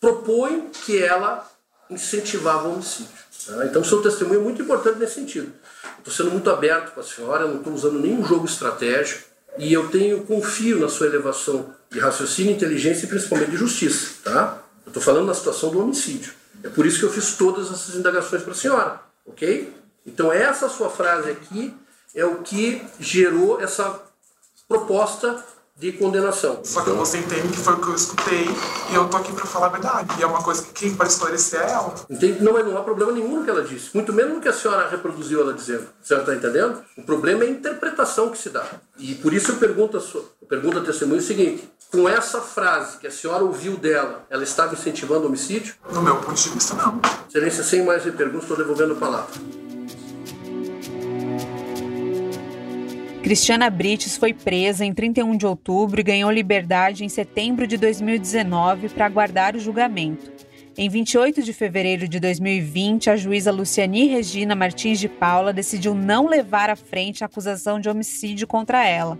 propõe 0.00 0.70
que 0.84 1.02
ela 1.02 1.48
incentivava 1.88 2.68
o 2.68 2.74
homicídio. 2.74 3.12
Tá? 3.46 3.66
Então, 3.66 3.84
seu 3.84 4.02
testemunho 4.02 4.40
é 4.40 4.42
muito 4.42 4.60
importante 4.60 4.98
nesse 4.98 5.14
sentido. 5.14 5.52
Estou 5.98 6.12
sendo 6.12 6.30
muito 6.30 6.50
aberto 6.50 6.92
com 6.92 7.00
a 7.00 7.04
senhora, 7.04 7.46
não 7.46 7.58
estou 7.58 7.72
usando 7.72 7.98
nenhum 7.98 8.24
jogo 8.24 8.46
estratégico 8.46 9.24
e 9.58 9.72
eu 9.72 9.88
tenho 9.88 10.24
confio 10.24 10.78
na 10.78 10.88
sua 10.88 11.06
elevação 11.06 11.74
de 11.90 11.98
raciocínio, 11.98 12.52
inteligência 12.52 13.06
e 13.06 13.08
principalmente 13.08 13.50
de 13.50 13.56
justiça. 13.56 14.14
Tá? 14.24 14.62
Estou 14.86 15.02
falando 15.02 15.26
na 15.26 15.34
situação 15.34 15.70
do 15.70 15.80
homicídio. 15.80 16.32
É 16.62 16.68
por 16.68 16.86
isso 16.86 16.98
que 16.98 17.04
eu 17.04 17.12
fiz 17.12 17.36
todas 17.36 17.70
essas 17.72 17.94
indagações 17.94 18.42
para 18.42 18.52
a 18.52 18.56
senhora, 18.56 19.00
ok? 19.26 19.72
Então, 20.04 20.32
essa 20.32 20.68
sua 20.68 20.90
frase 20.90 21.30
aqui 21.30 21.74
é 22.14 22.24
o 22.24 22.36
que 22.36 22.82
gerou 22.98 23.60
essa 23.60 24.00
proposta 24.66 25.44
de 25.78 25.92
condenação. 25.92 26.60
Só 26.64 26.82
que 26.82 26.90
você 26.90 27.18
entende 27.18 27.48
que 27.48 27.56
foi 27.56 27.74
o 27.74 27.80
que 27.80 27.88
eu 27.88 27.94
escutei 27.94 28.46
e 28.90 28.94
eu 28.94 29.08
tô 29.08 29.16
aqui 29.16 29.32
para 29.32 29.46
falar 29.46 29.66
a 29.66 29.70
verdade. 29.70 30.08
E 30.18 30.22
é 30.22 30.26
uma 30.26 30.42
coisa 30.42 30.62
que 30.62 30.72
quem 30.72 30.94
vai 30.94 31.06
esclarecer 31.06 31.60
é 31.60 31.70
ela. 31.70 31.94
Entende? 32.10 32.42
Não, 32.42 32.52
não 32.52 32.76
há 32.76 32.82
problema 32.82 33.12
nenhum 33.12 33.38
no 33.38 33.44
que 33.44 33.50
ela 33.50 33.62
disse. 33.62 33.90
Muito 33.94 34.12
menos 34.12 34.34
no 34.34 34.40
que 34.40 34.48
a 34.48 34.52
senhora 34.52 34.88
reproduziu 34.88 35.40
ela 35.40 35.54
dizendo. 35.54 35.86
A 36.02 36.04
senhora 36.04 36.24
está 36.24 36.34
entendendo? 36.34 36.82
O 36.96 37.02
problema 37.04 37.44
é 37.44 37.46
a 37.46 37.50
interpretação 37.50 38.28
que 38.30 38.38
se 38.38 38.50
dá. 38.50 38.66
E 38.98 39.14
por 39.14 39.32
isso 39.32 39.52
eu 39.52 39.56
pergunto 39.56 39.96
a, 39.96 40.00
sua, 40.00 40.24
eu 40.42 40.48
pergunto 40.48 40.80
a 40.80 40.82
testemunha 40.82 41.20
o 41.20 41.24
seguinte. 41.24 41.70
Com 41.92 42.08
essa 42.08 42.40
frase 42.40 42.98
que 42.98 43.06
a 43.06 43.10
senhora 43.10 43.44
ouviu 43.44 43.76
dela, 43.76 44.26
ela 44.28 44.42
estava 44.42 44.74
incentivando 44.74 45.24
o 45.24 45.26
homicídio? 45.28 45.76
No 45.92 46.02
meu 46.02 46.16
ponto 46.16 46.34
de 46.34 46.48
vista, 46.50 46.74
não. 46.74 47.00
Excelência, 47.28 47.62
sem 47.62 47.84
mais 47.84 48.02
perguntas, 48.02 48.42
estou 48.42 48.56
devolvendo 48.56 48.94
a 48.94 48.96
palavra. 48.96 49.67
Cristiana 53.28 53.68
Brites 53.68 54.16
foi 54.16 54.32
presa 54.32 54.86
em 54.86 54.94
31 54.94 55.36
de 55.36 55.44
outubro 55.44 56.00
e 56.00 56.02
ganhou 56.02 56.30
liberdade 56.30 57.04
em 57.04 57.10
setembro 57.10 57.66
de 57.66 57.76
2019 57.76 58.88
para 58.88 59.04
aguardar 59.04 59.54
o 59.54 59.60
julgamento. 59.60 60.32
Em 60.78 60.88
28 60.88 61.42
de 61.42 61.52
fevereiro 61.52 62.08
de 62.08 62.18
2020, 62.18 63.10
a 63.10 63.16
juíza 63.16 63.52
Luciani 63.52 64.08
Regina 64.08 64.54
Martins 64.54 64.98
de 64.98 65.10
Paula 65.10 65.52
decidiu 65.52 65.94
não 65.94 66.26
levar 66.26 66.70
à 66.70 66.74
frente 66.74 67.22
a 67.22 67.26
acusação 67.26 67.78
de 67.78 67.90
homicídio 67.90 68.46
contra 68.46 68.88
ela. 68.88 69.18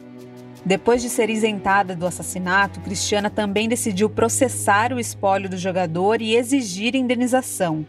Depois 0.65 1.03
de 1.03 1.11
ser 1.11 1.29
isentada 1.29 1.95
do 1.95 2.07
assassinato, 2.07 2.81
Cristiana 2.81 3.29
também 3.29 3.69
decidiu 3.69 4.09
processar 4.09 4.91
o 4.91 4.99
espólio 4.99 5.51
do 5.51 5.59
jogador 5.59 6.23
e 6.23 6.35
exigir 6.35 6.97
indenização. 6.97 7.85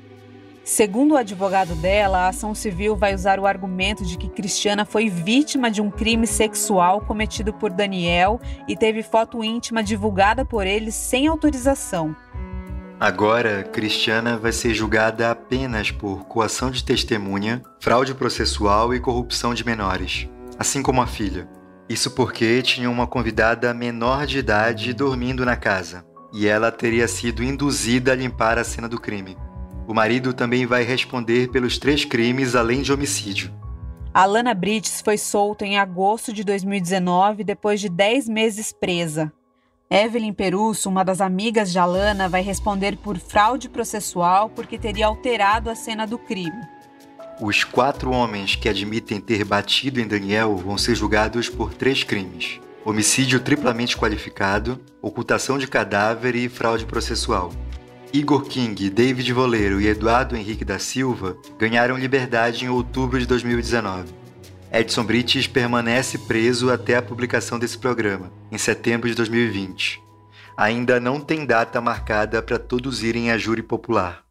Segundo 0.69 1.15
o 1.15 1.17
advogado 1.17 1.73
dela, 1.73 2.19
a 2.19 2.27
ação 2.27 2.53
civil 2.53 2.95
vai 2.95 3.15
usar 3.15 3.39
o 3.39 3.47
argumento 3.47 4.05
de 4.05 4.15
que 4.15 4.29
Cristiana 4.29 4.85
foi 4.85 5.09
vítima 5.09 5.71
de 5.71 5.81
um 5.81 5.89
crime 5.89 6.27
sexual 6.27 7.01
cometido 7.01 7.51
por 7.51 7.71
Daniel 7.71 8.39
e 8.67 8.77
teve 8.77 9.01
foto 9.01 9.43
íntima 9.43 9.81
divulgada 9.81 10.45
por 10.45 10.67
ele 10.67 10.91
sem 10.91 11.25
autorização. 11.25 12.15
Agora, 12.99 13.63
Cristiana 13.63 14.37
vai 14.37 14.51
ser 14.51 14.75
julgada 14.75 15.31
apenas 15.31 15.89
por 15.89 16.25
coação 16.25 16.69
de 16.69 16.83
testemunha, 16.83 17.63
fraude 17.79 18.13
processual 18.13 18.93
e 18.93 18.99
corrupção 18.99 19.55
de 19.55 19.65
menores, 19.65 20.29
assim 20.59 20.83
como 20.83 21.01
a 21.01 21.07
filha. 21.07 21.49
Isso 21.89 22.11
porque 22.11 22.61
tinha 22.61 22.91
uma 22.91 23.07
convidada 23.07 23.73
menor 23.73 24.27
de 24.27 24.37
idade 24.37 24.93
dormindo 24.93 25.43
na 25.43 25.55
casa, 25.55 26.05
e 26.31 26.45
ela 26.45 26.71
teria 26.71 27.07
sido 27.07 27.43
induzida 27.43 28.11
a 28.11 28.15
limpar 28.15 28.59
a 28.59 28.63
cena 28.63 28.87
do 28.87 29.01
crime. 29.01 29.35
O 29.89 29.93
marido 29.95 30.35
também 30.35 30.67
vai 30.67 30.83
responder 30.83 31.49
pelos 31.49 31.79
três 31.79 32.05
crimes 32.05 32.53
além 32.53 32.83
de 32.83 32.93
homicídio. 32.93 33.51
Alana 34.13 34.53
Brites 34.53 35.01
foi 35.01 35.17
solta 35.17 35.65
em 35.65 35.79
agosto 35.79 36.31
de 36.31 36.43
2019 36.43 37.43
depois 37.43 37.81
de 37.81 37.89
10 37.89 38.29
meses 38.29 38.71
presa. 38.71 39.33
Evelyn 39.89 40.31
Perusso, 40.31 40.89
uma 40.89 41.03
das 41.03 41.19
amigas 41.19 41.71
de 41.71 41.79
Alana, 41.79 42.29
vai 42.29 42.43
responder 42.43 42.97
por 42.97 43.17
fraude 43.17 43.67
processual 43.67 44.47
porque 44.51 44.77
teria 44.77 45.07
alterado 45.07 45.71
a 45.71 45.75
cena 45.75 46.05
do 46.05 46.19
crime. 46.19 46.61
Os 47.41 47.63
quatro 47.63 48.11
homens 48.11 48.55
que 48.55 48.69
admitem 48.69 49.19
ter 49.19 49.43
batido 49.43 49.99
em 49.99 50.07
Daniel 50.07 50.55
vão 50.55 50.77
ser 50.77 50.93
julgados 50.93 51.49
por 51.49 51.73
três 51.73 52.03
crimes: 52.03 52.61
homicídio 52.85 53.39
triplamente 53.39 53.97
qualificado, 53.97 54.79
ocultação 55.01 55.57
de 55.57 55.65
cadáver 55.65 56.35
e 56.35 56.47
fraude 56.47 56.85
processual. 56.85 57.51
Igor 58.11 58.45
King, 58.45 58.89
David 58.89 59.31
Voleiro 59.31 59.79
e 59.79 59.87
Eduardo 59.87 60.35
Henrique 60.35 60.65
da 60.65 60.79
Silva 60.79 61.37
ganharam 61.59 61.95
liberdade 61.95 62.65
em 62.65 62.69
outubro 62.69 63.19
de 63.19 63.27
2019. 63.27 64.11
Edson 64.71 65.03
Brites 65.03 65.45
permanece 65.45 66.17
preso 66.17 66.71
até 66.71 66.95
a 66.95 67.03
publicação 67.03 67.59
desse 67.59 67.77
programa, 67.77 68.31
em 68.51 68.57
setembro 68.57 69.07
de 69.07 69.15
2020. 69.15 70.01
Ainda 70.57 70.99
não 70.99 71.19
tem 71.19 71.45
data 71.45 71.79
marcada 71.79 72.41
para 72.41 72.57
todos 72.57 73.03
irem 73.03 73.29
a 73.29 73.37
júri 73.37 73.61
popular. 73.61 74.23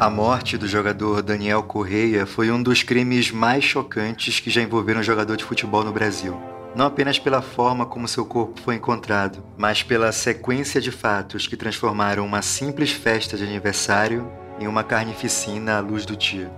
A 0.00 0.08
morte 0.08 0.56
do 0.56 0.66
jogador 0.66 1.22
Daniel 1.22 1.62
Correia 1.62 2.24
foi 2.26 2.50
um 2.50 2.62
dos 2.62 2.82
crimes 2.82 3.30
mais 3.30 3.62
chocantes 3.62 4.40
que 4.40 4.50
já 4.50 4.62
envolveram 4.62 5.00
um 5.00 5.04
jogador 5.04 5.36
de 5.36 5.44
futebol 5.44 5.84
no 5.84 5.92
Brasil 5.92 6.40
não 6.74 6.86
apenas 6.86 7.18
pela 7.18 7.42
forma 7.42 7.84
como 7.84 8.06
seu 8.06 8.24
corpo 8.24 8.60
foi 8.60 8.76
encontrado, 8.76 9.42
mas 9.56 9.82
pela 9.82 10.12
sequência 10.12 10.80
de 10.80 10.92
fatos 10.92 11.46
que 11.46 11.56
transformaram 11.56 12.24
uma 12.24 12.42
simples 12.42 12.92
festa 12.92 13.36
de 13.36 13.44
aniversário 13.44 14.30
em 14.58 14.66
uma 14.66 14.84
carnificina 14.84 15.78
à 15.78 15.80
luz 15.80 16.06
do 16.06 16.16
dia. 16.16 16.50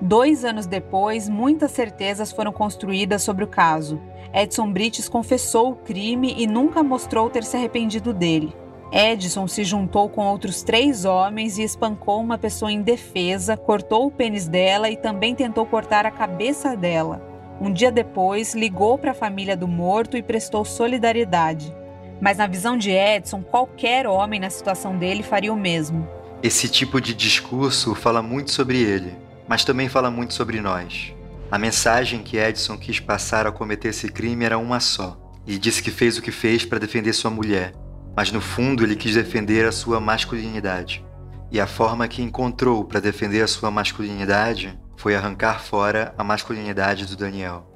Dois 0.00 0.44
anos 0.44 0.66
depois, 0.66 1.28
muitas 1.28 1.72
certezas 1.72 2.32
foram 2.32 2.52
construídas 2.52 3.22
sobre 3.22 3.44
o 3.44 3.48
caso. 3.48 4.00
Edson 4.32 4.72
Brites 4.72 5.08
confessou 5.08 5.72
o 5.72 5.76
crime 5.76 6.34
e 6.38 6.46
nunca 6.46 6.82
mostrou 6.82 7.28
ter 7.28 7.44
se 7.44 7.56
arrependido 7.56 8.12
dele. 8.12 8.54
Edson 8.92 9.46
se 9.46 9.62
juntou 9.62 10.08
com 10.08 10.26
outros 10.26 10.62
três 10.62 11.04
homens 11.04 11.58
e 11.58 11.62
espancou 11.62 12.20
uma 12.20 12.36
pessoa 12.36 12.72
indefesa, 12.72 13.56
cortou 13.56 14.06
o 14.06 14.10
pênis 14.10 14.48
dela 14.48 14.90
e 14.90 14.96
também 14.96 15.34
tentou 15.34 15.64
cortar 15.64 16.06
a 16.06 16.10
cabeça 16.10 16.76
dela. 16.76 17.22
Um 17.60 17.72
dia 17.72 17.92
depois, 17.92 18.54
ligou 18.54 18.98
para 18.98 19.12
a 19.12 19.14
família 19.14 19.56
do 19.56 19.68
morto 19.68 20.16
e 20.16 20.22
prestou 20.22 20.64
solidariedade. 20.64 21.72
Mas 22.20 22.38
na 22.38 22.46
visão 22.46 22.76
de 22.76 22.90
Edson, 22.90 23.42
qualquer 23.42 24.06
homem 24.06 24.40
na 24.40 24.50
situação 24.50 24.98
dele 24.98 25.22
faria 25.22 25.52
o 25.52 25.56
mesmo. 25.56 26.08
Esse 26.42 26.68
tipo 26.68 27.00
de 27.00 27.14
discurso 27.14 27.94
fala 27.94 28.22
muito 28.22 28.50
sobre 28.50 28.78
ele, 28.82 29.16
mas 29.46 29.64
também 29.64 29.88
fala 29.88 30.10
muito 30.10 30.34
sobre 30.34 30.60
nós. 30.60 31.14
A 31.50 31.58
mensagem 31.58 32.22
que 32.22 32.38
Edson 32.38 32.76
quis 32.76 32.98
passar 32.98 33.46
ao 33.46 33.52
cometer 33.52 33.88
esse 33.88 34.08
crime 34.08 34.44
era 34.44 34.58
uma 34.58 34.80
só, 34.80 35.18
e 35.46 35.58
disse 35.58 35.82
que 35.82 35.90
fez 35.90 36.16
o 36.16 36.22
que 36.22 36.32
fez 36.32 36.64
para 36.64 36.78
defender 36.78 37.12
sua 37.12 37.30
mulher, 37.30 37.72
mas 38.20 38.30
no 38.30 38.40
fundo 38.42 38.84
ele 38.84 38.96
quis 38.96 39.14
defender 39.14 39.64
a 39.64 39.72
sua 39.72 39.98
masculinidade. 39.98 41.02
E 41.50 41.58
a 41.58 41.66
forma 41.66 42.06
que 42.06 42.20
encontrou 42.20 42.84
para 42.84 43.00
defender 43.00 43.40
a 43.40 43.46
sua 43.46 43.70
masculinidade 43.70 44.78
foi 44.94 45.16
arrancar 45.16 45.62
fora 45.62 46.14
a 46.18 46.22
masculinidade 46.22 47.06
do 47.06 47.16
Daniel. 47.16 47.66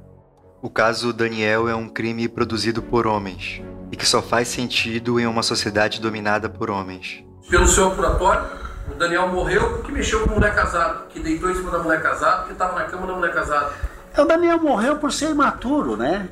O 0.61 0.69
caso 0.69 1.15
Daniel 1.15 1.67
é 1.67 1.75
um 1.75 1.89
crime 1.89 2.29
produzido 2.29 2.83
por 2.83 3.07
homens 3.07 3.63
e 3.91 3.97
que 3.97 4.07
só 4.07 4.21
faz 4.21 4.49
sentido 4.49 5.19
em 5.19 5.27
uma 5.27 5.43
sociedade 5.43 5.99
dominada 5.99 6.47
por 6.47 6.71
homens. 6.71 7.25
Pelo 7.49 7.67
seu 7.67 7.87
apuratório, 7.87 8.45
o 8.93 8.95
Daniel 8.97 9.29
morreu 9.29 9.79
porque 9.79 9.93
mexeu 9.93 10.29
com 10.29 10.35
mulher 10.35 10.55
casada, 10.55 11.07
que 11.09 11.21
deitou 11.21 11.51
em 11.51 11.55
cima 11.55 11.71
da 11.71 11.79
mulher 11.79 12.03
casada, 12.03 12.45
que 12.45 12.53
estava 12.53 12.79
na 12.79 12.85
cama 12.85 13.07
da 13.07 13.15
mulher 13.15 13.33
casada. 13.33 13.73
O 14.19 14.25
Daniel 14.27 14.59
morreu 14.59 14.99
por 14.99 15.11
ser 15.11 15.31
imaturo, 15.31 15.97
né? 15.97 16.29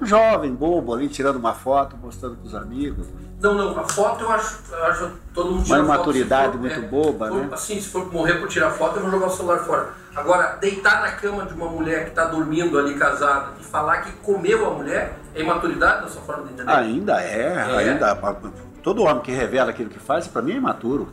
Um 0.00 0.06
jovem, 0.06 0.54
bobo 0.54 0.94
ali, 0.94 1.08
tirando 1.08 1.36
uma 1.36 1.54
foto, 1.54 1.96
mostrando 1.96 2.36
para 2.36 2.46
os 2.46 2.54
amigos. 2.54 3.06
Não, 3.40 3.54
não, 3.54 3.78
a 3.78 3.84
foto 3.84 4.24
eu 4.24 4.30
acho, 4.32 4.58
eu 4.72 4.84
acho 4.84 5.10
todo 5.32 5.52
mundo 5.52 5.64
tira 5.64 5.78
Uma 5.80 5.94
imaturidade 5.94 6.46
foto, 6.46 6.58
muito 6.58 6.80
é, 6.80 6.82
boba, 6.82 7.28
for, 7.28 7.36
né? 7.36 7.48
Assim, 7.52 7.80
se 7.80 7.88
for 7.88 8.12
morrer 8.12 8.34
por 8.34 8.48
tirar 8.48 8.70
foto, 8.72 8.96
eu 8.96 9.02
vou 9.02 9.10
jogar 9.12 9.26
o 9.26 9.30
celular 9.30 9.58
fora. 9.58 9.90
Agora, 10.16 10.56
deitar 10.60 11.02
na 11.02 11.12
cama 11.12 11.46
de 11.46 11.54
uma 11.54 11.66
mulher 11.68 12.04
que 12.04 12.10
está 12.10 12.24
dormindo 12.24 12.76
ali 12.76 12.94
casada 12.94 13.52
e 13.60 13.62
falar 13.62 13.98
que 13.98 14.10
comeu 14.22 14.66
a 14.66 14.74
mulher 14.74 15.16
é 15.34 15.40
imaturidade 15.40 16.02
da 16.02 16.08
sua 16.08 16.22
forma 16.22 16.46
de 16.48 16.54
entender? 16.54 16.70
Ainda 16.72 17.22
é, 17.22 17.54
É. 17.54 17.90
ainda. 17.90 18.18
Todo 18.82 19.04
homem 19.04 19.22
que 19.22 19.30
revela 19.30 19.70
aquilo 19.70 19.90
que 19.90 19.98
faz, 20.00 20.26
para 20.26 20.42
mim 20.42 20.52
é 20.52 20.56
imaturo. 20.56 21.08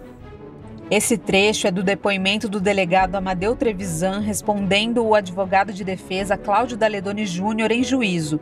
Esse 0.89 1.18
trecho 1.18 1.66
é 1.66 1.72
do 1.72 1.82
depoimento 1.82 2.47
do 2.47 2.59
delegado 2.59 3.16
Amadeu 3.16 3.55
Trevisan 3.55 4.20
respondendo 4.20 5.03
o 5.03 5.16
advogado 5.16 5.74
de 5.74 5.84
defesa 5.84 6.38
Cláudio 6.38 6.78
Daledoni 6.78 7.26
Júnior 7.26 7.72
em 7.72 7.84
juízo. 7.84 8.39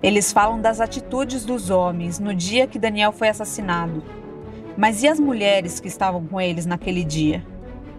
Eles 0.00 0.32
falam 0.32 0.60
das 0.60 0.80
atitudes 0.80 1.44
dos 1.44 1.70
homens 1.70 2.20
no 2.20 2.32
dia 2.32 2.68
que 2.68 2.78
Daniel 2.78 3.10
foi 3.10 3.28
assassinado. 3.28 4.02
Mas 4.76 5.02
e 5.02 5.08
as 5.08 5.18
mulheres 5.18 5.80
que 5.80 5.88
estavam 5.88 6.24
com 6.24 6.40
eles 6.40 6.66
naquele 6.66 7.02
dia? 7.02 7.44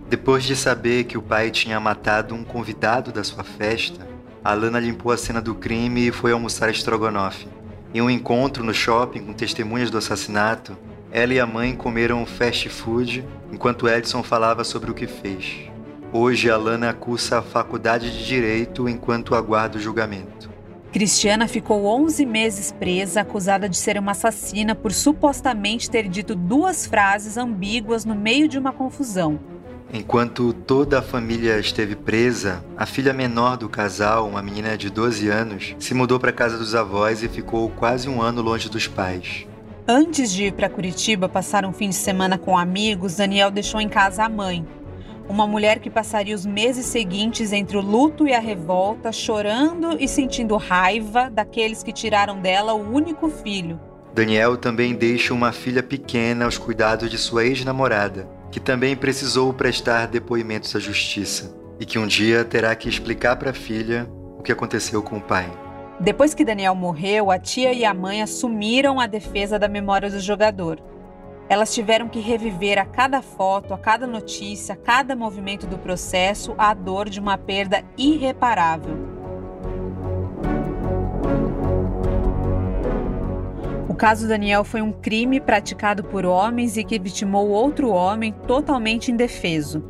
Depois 0.08 0.46
de 0.46 0.56
saber 0.56 1.04
que 1.04 1.18
o 1.18 1.22
pai 1.22 1.52
tinha 1.52 1.78
matado 1.78 2.34
um 2.34 2.44
convidado 2.44 3.12
da 3.12 3.22
sua 3.22 3.44
festa, 3.44 4.08
Alana 4.42 4.80
limpou 4.80 5.12
a 5.12 5.18
cena 5.18 5.42
do 5.42 5.54
crime 5.54 6.08
e 6.08 6.12
foi 6.12 6.32
almoçar 6.32 6.70
estrogonofe. 6.70 7.50
Em 7.94 8.02
um 8.02 8.10
encontro 8.10 8.64
no 8.64 8.74
shopping 8.74 9.26
com 9.26 9.34
testemunhas 9.34 9.92
do 9.92 9.98
assassinato, 9.98 10.78
ela 11.12 11.34
e 11.34 11.40
a 11.40 11.46
mãe 11.46 11.76
comeram 11.76 12.26
fast 12.26 12.70
food 12.70 13.28
enquanto 13.52 13.90
Edson 13.90 14.24
falava 14.24 14.64
sobre 14.64 14.90
o 14.90 14.94
que 14.94 15.06
fez. 15.06 15.70
Hoje, 16.14 16.50
Alana 16.50 16.94
cursa 16.94 17.40
a 17.40 17.42
faculdade 17.42 18.10
de 18.10 18.26
Direito 18.26 18.88
enquanto 18.88 19.36
aguarda 19.36 19.78
o 19.78 19.82
julgamento. 19.82 20.39
Cristiana 20.92 21.48
ficou 21.48 21.86
11 21.86 22.26
meses 22.26 22.72
presa, 22.72 23.22
acusada 23.22 23.70
de 23.70 23.78
ser 23.78 23.98
uma 24.00 24.14
assassina 24.14 24.74
por 24.74 24.92
supostamente 24.92 25.90
ter 25.90 26.08
dito 26.08 26.34
duas 26.34 26.88
frases 26.88 27.38
ambíguas 27.38 28.06
no 28.06 28.16
meio 28.16 28.48
de 28.48 28.58
uma 28.58 28.74
confusão. 28.74 29.40
Enquanto 29.94 30.52
toda 30.52 31.00
a 31.00 31.02
família 31.02 31.60
esteve 31.60 31.96
presa, 31.96 32.64
a 32.76 32.86
filha 32.86 33.14
menor 33.14 33.58
do 33.58 33.70
casal, 33.70 34.28
uma 34.28 34.42
menina 34.42 34.78
de 34.78 34.90
12 34.90 35.30
anos, 35.30 35.76
se 35.80 35.94
mudou 35.94 36.20
para 36.20 36.32
a 36.32 36.34
casa 36.34 36.58
dos 36.58 36.74
avós 36.74 37.22
e 37.22 37.28
ficou 37.28 37.70
quase 37.70 38.10
um 38.10 38.22
ano 38.22 38.42
longe 38.42 38.68
dos 38.68 38.88
pais. 38.88 39.48
Antes 39.88 40.32
de 40.32 40.46
ir 40.46 40.54
para 40.54 40.70
Curitiba 40.70 41.28
passar 41.28 41.66
um 41.66 41.74
fim 41.74 41.90
de 41.90 41.96
semana 41.96 42.38
com 42.38 42.56
amigos, 42.56 43.16
Daniel 43.16 43.50
deixou 43.50 43.82
em 43.82 43.90
casa 43.90 44.24
a 44.24 44.30
mãe, 44.30 44.64
uma 45.30 45.46
mulher 45.46 45.80
que 45.80 45.92
passaria 45.92 46.36
os 46.36 46.46
meses 46.46 46.88
seguintes 46.88 47.54
entre 47.54 47.78
o 47.78 47.82
luto 47.82 48.28
e 48.28 48.34
a 48.34 48.40
revolta, 48.40 49.12
chorando 49.12 49.96
e 50.00 50.08
sentindo 50.08 50.58
raiva 50.58 51.30
daqueles 51.30 51.84
que 51.84 51.94
tiraram 51.94 52.42
dela 52.42 52.74
o 52.74 52.92
único 52.92 53.30
filho. 53.30 53.80
Daniel 54.14 54.58
também 54.58 54.96
deixa 54.96 55.34
uma 55.34 55.52
filha 55.52 55.84
pequena 55.84 56.46
aos 56.46 56.58
cuidados 56.58 57.12
de 57.12 57.18
sua 57.18 57.46
ex-namorada, 57.46 58.28
que 58.52 58.60
também 58.60 58.96
precisou 58.96 59.54
prestar 59.54 60.08
depoimentos 60.08 60.76
à 60.76 60.80
justiça 60.80 61.56
e 61.80 61.86
que 61.86 62.00
um 62.00 62.08
dia 62.08 62.44
terá 62.44 62.76
que 62.76 62.90
explicar 62.90 63.36
para 63.36 63.52
a 63.52 63.54
filha 63.54 64.10
o 64.38 64.42
que 64.42 64.52
aconteceu 64.52 65.04
com 65.04 65.18
o 65.18 65.22
pai. 65.22 65.50
Depois 66.00 66.34
que 66.34 66.44
Daniel 66.44 66.74
morreu, 66.74 67.30
a 67.30 67.38
tia 67.38 67.72
e 67.72 67.86
a 67.86 67.94
mãe 67.94 68.22
assumiram 68.22 69.00
a 69.00 69.06
defesa 69.06 69.60
da 69.60 69.68
memória 69.68 70.10
do 70.10 70.20
jogador. 70.20 70.82
Elas 71.50 71.74
tiveram 71.74 72.08
que 72.08 72.20
reviver 72.20 72.78
a 72.78 72.86
cada 72.86 73.24
foto, 73.24 73.74
a 73.74 73.78
cada 73.78 74.06
notícia, 74.06 74.74
a 74.76 74.78
cada 74.78 75.16
movimento 75.16 75.66
do 75.66 75.80
processo 75.80 76.54
a 76.56 76.76
dor 76.76 77.10
de 77.10 77.20
uma 77.20 77.40
perda 77.40 77.84
irreparável. 77.98 78.96
O 83.90 83.96
caso 83.96 84.28
Daniel 84.28 84.64
foi 84.64 84.84
um 84.84 84.92
crime 84.92 85.40
praticado 85.42 86.04
por 86.04 86.24
homens 86.24 86.78
e 86.78 86.84
que 86.84 87.00
vitimou 87.00 87.50
outro 87.50 87.90
homem 87.90 88.32
totalmente 88.46 89.12
indefeso. 89.12 89.84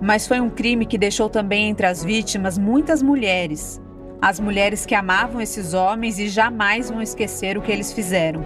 Mas 0.00 0.26
foi 0.26 0.40
um 0.40 0.48
crime 0.48 0.86
que 0.86 0.96
deixou 0.96 1.28
também 1.28 1.68
entre 1.68 1.84
as 1.84 2.02
vítimas 2.02 2.56
muitas 2.56 3.02
mulheres. 3.02 3.78
As 4.22 4.40
mulheres 4.40 4.86
que 4.86 4.94
amavam 4.94 5.38
esses 5.38 5.74
homens 5.74 6.18
e 6.18 6.28
jamais 6.28 6.88
vão 6.88 7.02
esquecer 7.02 7.58
o 7.58 7.62
que 7.62 7.70
eles 7.70 7.92
fizeram. 7.92 8.42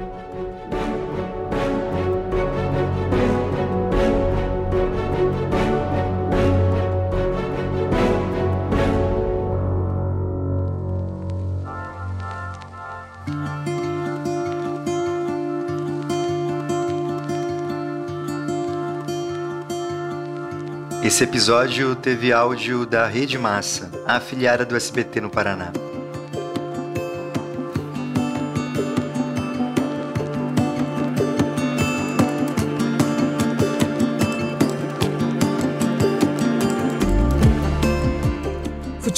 Esse 21.19 21.25
episódio 21.25 21.97
teve 21.97 22.33
áudio 22.33 22.87
da 22.87 23.05
Rede 23.09 23.37
Massa, 23.37 23.91
a 24.07 24.19
afiliada 24.19 24.65
do 24.65 24.77
SBT 24.77 25.21
no 25.21 25.29
Paraná. 25.29 25.73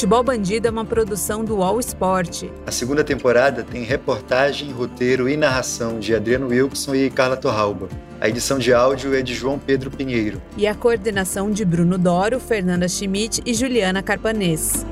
Futebol 0.00 0.22
Bandido 0.22 0.66
é 0.66 0.70
uma 0.70 0.82
produção 0.82 1.44
do 1.44 1.62
All 1.62 1.78
Sport. 1.78 2.44
A 2.66 2.72
segunda 2.72 3.04
temporada 3.04 3.62
tem 3.62 3.82
reportagem, 3.82 4.72
roteiro 4.72 5.28
e 5.28 5.36
narração 5.36 5.98
de 5.98 6.14
Adriano 6.14 6.48
Wilson 6.48 6.94
e 6.94 7.10
Carla 7.10 7.36
Torralba. 7.36 7.86
A 8.18 8.26
edição 8.26 8.58
de 8.58 8.72
áudio 8.72 9.14
é 9.14 9.20
de 9.20 9.34
João 9.34 9.58
Pedro 9.58 9.90
Pinheiro. 9.90 10.40
E 10.56 10.66
a 10.66 10.74
coordenação 10.74 11.50
de 11.50 11.66
Bruno 11.66 11.98
Doro, 11.98 12.40
Fernanda 12.40 12.88
Schmidt 12.88 13.42
e 13.44 13.52
Juliana 13.52 14.02
Carpanês. 14.02 14.86